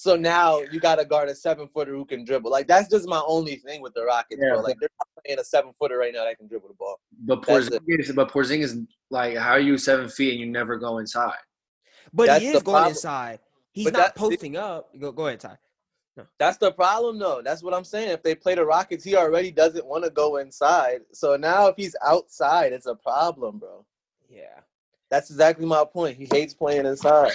[0.00, 2.52] So now you got to guard a seven footer who can dribble.
[2.52, 4.60] Like that's just my only thing with the Rockets, Yeah, bro.
[4.60, 7.00] Like they're not playing a seven footer right now that can dribble the ball.
[7.24, 7.82] But That's it.
[7.84, 11.34] Porzingis, but Porzingis, like, how are you seven feet and you never go inside?
[12.12, 12.90] But That's he is going problem.
[12.92, 13.40] inside.
[13.72, 14.96] He's But not that- see- posting up.
[15.00, 15.58] Go, go ahead, Ty.
[16.38, 17.42] That's the problem, though.
[17.44, 18.10] That's what I'm saying.
[18.10, 21.00] If they play the Rockets, he already doesn't want to go inside.
[21.12, 23.84] So now, if he's outside, it's a problem, bro.
[24.30, 24.60] Yeah.
[25.10, 26.16] That's exactly my point.
[26.16, 27.32] He hates playing inside.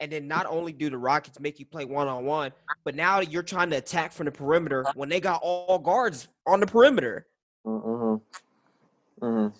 [0.00, 2.52] And then not only do the Rockets make you play one on one,
[2.84, 6.60] but now you're trying to attack from the perimeter when they got all guards on
[6.60, 7.26] the perimeter.
[7.66, 9.24] Mm-hmm.
[9.24, 9.56] Mm-hmm.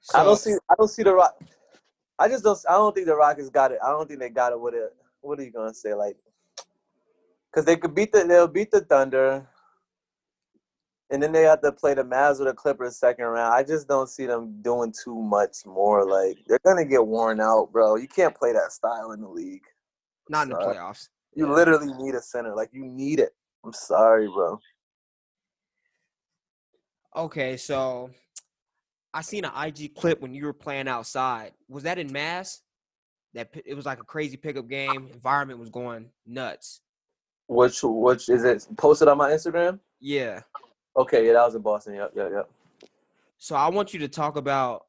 [0.00, 0.54] So, I don't see.
[0.70, 1.36] I don't see the Rock.
[2.18, 2.58] I just don't.
[2.68, 3.78] I don't think the Rockets got it.
[3.84, 4.94] I don't think they got it with it.
[5.20, 5.94] What are you gonna say?
[5.94, 6.16] Like,
[7.50, 8.24] because they could beat the.
[8.24, 9.48] They'll beat the Thunder.
[11.10, 13.54] And then they have to play the Mavs or the Clippers second round.
[13.54, 16.04] I just don't see them doing too much more.
[16.04, 17.96] Like they're gonna get worn out, bro.
[17.96, 19.62] You can't play that style in the league.
[20.28, 21.08] not in the playoffs.
[21.34, 22.54] You literally need a center.
[22.56, 23.34] Like you need it.
[23.64, 24.58] I'm sorry, bro.
[27.14, 28.10] Okay, so
[29.14, 31.52] I seen an IG clip when you were playing outside.
[31.68, 32.62] Was that in Mass?
[33.34, 35.08] That it was like a crazy pickup game.
[35.12, 36.80] Environment was going nuts.
[37.48, 39.78] Which which is it posted on my Instagram?
[40.00, 40.40] Yeah.
[40.96, 41.94] Okay, yeah, that was in Boston.
[41.94, 42.50] Yep, yep, yep.
[43.38, 44.86] So I want you to talk about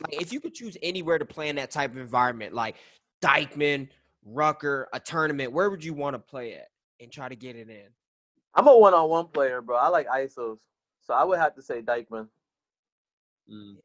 [0.00, 2.76] like, if you could choose anywhere to play in that type of environment, like
[3.22, 3.88] Dyckman,
[4.24, 6.68] Rucker, a tournament, where would you want to play at
[7.00, 7.86] and try to get it in?
[8.54, 9.76] I'm a one-on-one player, bro.
[9.76, 10.58] I like ISOs,
[11.00, 12.28] so I would have to say Dyckman.
[13.50, 13.76] Mm.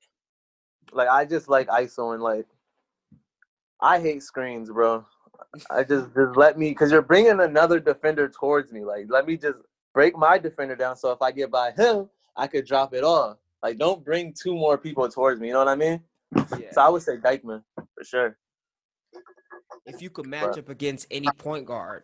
[0.91, 2.45] Like I just like ISO and like
[3.81, 5.05] I hate screens, bro.
[5.69, 8.83] I just just let me because you're bringing another defender towards me.
[8.83, 9.57] Like let me just
[9.97, 13.37] break my defender down so if I get by him, I could drop it off.
[13.63, 15.47] Like don't bring two more people towards me.
[15.47, 15.99] You know what I mean?
[16.35, 16.71] Yeah.
[16.71, 18.37] So I would say Dyckman for sure.
[19.87, 22.03] if you could match up against any point guard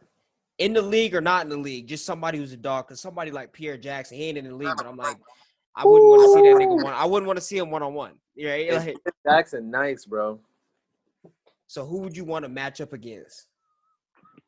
[0.58, 3.30] in the league or not in the league, just somebody who's a dog, because somebody
[3.30, 5.20] like Pierre Jackson, he ain't in the league, but I'm like,
[5.76, 6.94] I wouldn't want to see that nigga one.
[6.96, 8.14] I wouldn't want to see him one on one.
[8.36, 10.40] Yeah, yeah, like, Jackson, nice, bro.
[11.68, 13.46] so who would you want to match up against?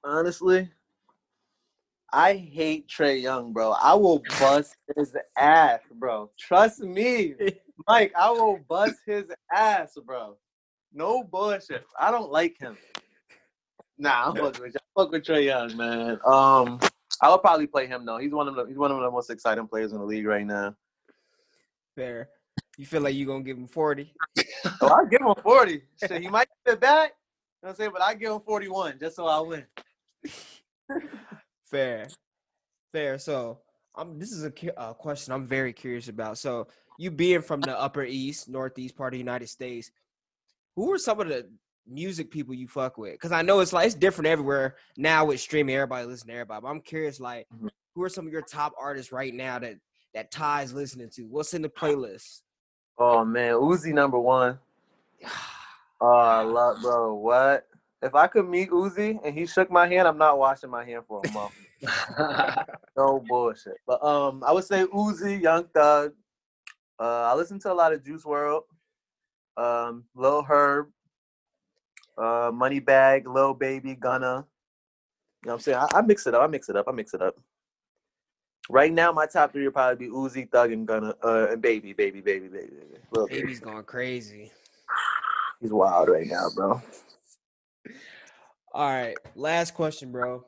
[0.03, 0.67] Honestly,
[2.15, 3.71] I hate Trae Young, bro.
[3.71, 6.31] I will bust his ass, bro.
[6.39, 7.35] Trust me,
[7.89, 8.13] Mike.
[8.17, 10.37] I will bust his ass, bro.
[10.93, 11.83] No bullshit.
[11.99, 12.77] I don't like him.
[13.97, 14.79] Nah, I'm fucking with you.
[14.79, 16.17] I fuck with Trae Young, man.
[16.25, 16.79] Um,
[17.21, 18.17] I would probably play him though.
[18.17, 20.47] He's one of the he's one of the most exciting players in the league right
[20.47, 20.73] now.
[21.97, 22.29] Fair.
[22.77, 24.13] You feel like you gonna give him forty?
[24.81, 25.83] Oh, I give him forty.
[25.99, 27.11] Shit, he might get it back.
[27.61, 27.91] You know what I'm saying?
[27.91, 29.65] But I give him forty one just so I win.
[31.75, 32.07] Fair,
[32.93, 33.17] fair.
[33.19, 33.59] So,
[33.95, 36.37] um, this is a cu- uh, question I'm very curious about.
[36.37, 36.67] So,
[36.97, 39.91] you being from the Upper East, Northeast part of the United States,
[40.77, 41.49] who are some of the
[41.85, 43.11] music people you fuck with?
[43.11, 45.75] Because I know it's like it's different everywhere now with streaming.
[45.75, 46.61] Everybody listen to everybody.
[46.61, 47.69] But I'm curious, like, Mhm.
[47.93, 49.75] who are some of your top artists right now that
[50.13, 51.23] that Ty's listening to?
[51.23, 52.43] What's in the playlist?
[52.97, 54.59] Oh man, Uzi number one.
[56.01, 57.15] Oh, I love, bro.
[57.15, 57.67] What?
[58.01, 61.03] If I could meet Uzi and he shook my hand, I'm not washing my hand
[61.07, 61.53] for a month.
[62.97, 63.77] no bullshit.
[63.85, 66.13] But um, I would say Uzi, Young Thug.
[66.99, 68.61] Uh, I listen to a lot of Juice WRLD,
[69.57, 70.87] um, Lil Herb,
[72.17, 74.45] uh, Moneybag, Lil Baby, Gunna.
[75.43, 75.77] You know what I'm saying?
[75.77, 76.41] I, I mix it up.
[76.41, 76.85] I mix it up.
[76.87, 77.35] I mix it up.
[78.69, 81.93] Right now, my top three would probably be Uzi, Thug, and Gunna, uh, and Baby,
[81.93, 82.99] Baby, Baby, Baby, Baby.
[83.11, 83.41] Lil Baby.
[83.41, 84.51] Baby's going crazy.
[85.61, 86.81] He's wild right now, bro.
[88.73, 90.45] All right, last question, bro.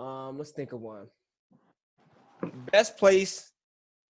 [0.00, 1.06] Um, let's think of one.
[2.72, 3.52] Best place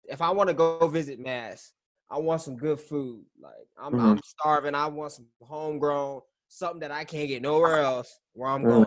[0.04, 1.72] if I want to go visit Mass,
[2.10, 3.24] I want some good food.
[3.40, 4.24] Like I'm, I'm Mhm.
[4.24, 4.74] starving.
[4.74, 8.68] I want some homegrown, something that I can't get nowhere else where I'm Mhm.
[8.70, 8.86] going.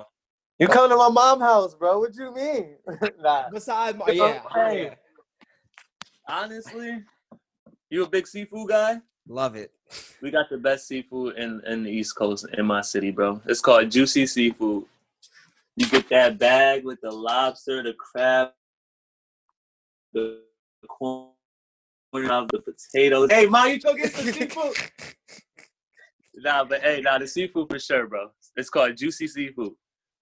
[0.59, 1.99] You come to my mom's house, bro.
[1.99, 2.77] What you mean?
[3.19, 3.49] nah.
[3.51, 4.83] Besides, my, yeah, okay.
[4.83, 4.93] yeah,
[6.27, 7.03] Honestly,
[7.89, 9.01] you a big seafood guy?
[9.27, 9.71] love it.
[10.21, 13.41] We got the best seafood in, in the East Coast in my city, bro.
[13.45, 14.85] It's called Juicy Seafood.
[15.75, 18.49] You get that bag with the lobster, the crab,
[20.13, 20.41] the
[20.87, 21.31] corn,
[22.11, 23.31] the potatoes.
[23.31, 24.75] Hey, mom, you go get some seafood.
[26.35, 28.29] Nah, but hey, nah, the seafood for sure, bro.
[28.55, 29.73] It's called Juicy Seafood.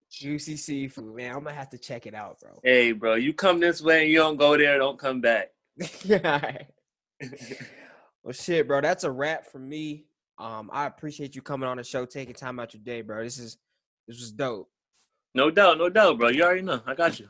[0.09, 1.35] Juicy seafood, man.
[1.35, 2.59] I'm gonna have to check it out, bro.
[2.63, 5.49] Hey, bro, you come this way and you don't go there, don't come back.
[6.03, 6.63] yeah.
[8.23, 8.81] Well, shit, bro.
[8.81, 10.05] That's a wrap for me.
[10.37, 13.23] Um, I appreciate you coming on the show, taking time out your day, bro.
[13.23, 13.57] This is
[14.07, 14.69] this was dope.
[15.33, 16.29] No doubt, no doubt, bro.
[16.29, 16.81] You already know.
[16.85, 17.29] I got you.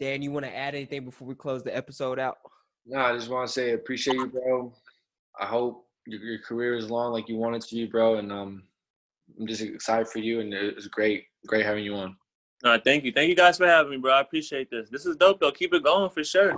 [0.00, 2.38] Dan, you want to add anything before we close the episode out?
[2.86, 4.72] No, I just want to say appreciate you, bro.
[5.38, 8.16] I hope your, your career is long like you want it to be, bro.
[8.16, 8.64] And um,
[9.38, 12.16] I'm just excited for you, and it was great, great having you on.
[12.64, 13.12] No, thank you.
[13.12, 14.12] Thank you guys for having me, bro.
[14.12, 14.90] I appreciate this.
[14.90, 15.52] This is dope, though.
[15.52, 16.56] Keep it going for sure.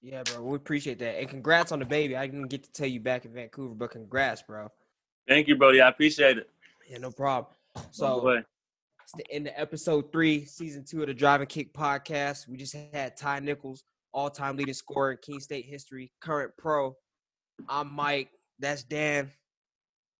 [0.00, 0.42] Yeah, bro.
[0.42, 1.18] We appreciate that.
[1.18, 2.16] And congrats on the baby.
[2.16, 4.70] I didn't get to tell you back in Vancouver, but congrats, bro.
[5.26, 5.80] Thank you, Brody.
[5.80, 6.48] I appreciate it.
[6.88, 7.52] Yeah, no problem.
[7.76, 8.42] Oh, So boy.
[9.08, 12.46] It's the end of episode three, season two of the Drive and Kick podcast.
[12.46, 13.82] We just had Ty Nichols,
[14.12, 16.94] all time leading scorer in Keene State history, current pro.
[17.70, 18.28] I'm Mike.
[18.58, 19.30] That's Dan.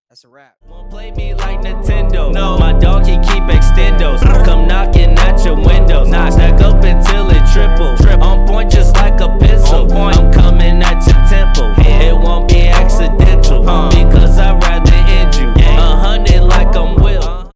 [0.09, 0.55] That's a wrap.
[0.89, 2.32] Play me like Nintendo.
[2.32, 4.22] No, my dog keep extendos.
[4.47, 5.59] Come knocking at your.
[5.59, 7.95] Nah, stack up until it triple.
[7.99, 9.26] Trip on point just like a.
[9.26, 11.74] I'm coming at your temple.
[11.84, 13.68] It won't be accidental.
[13.68, 13.91] Uh.
[13.91, 14.18] Because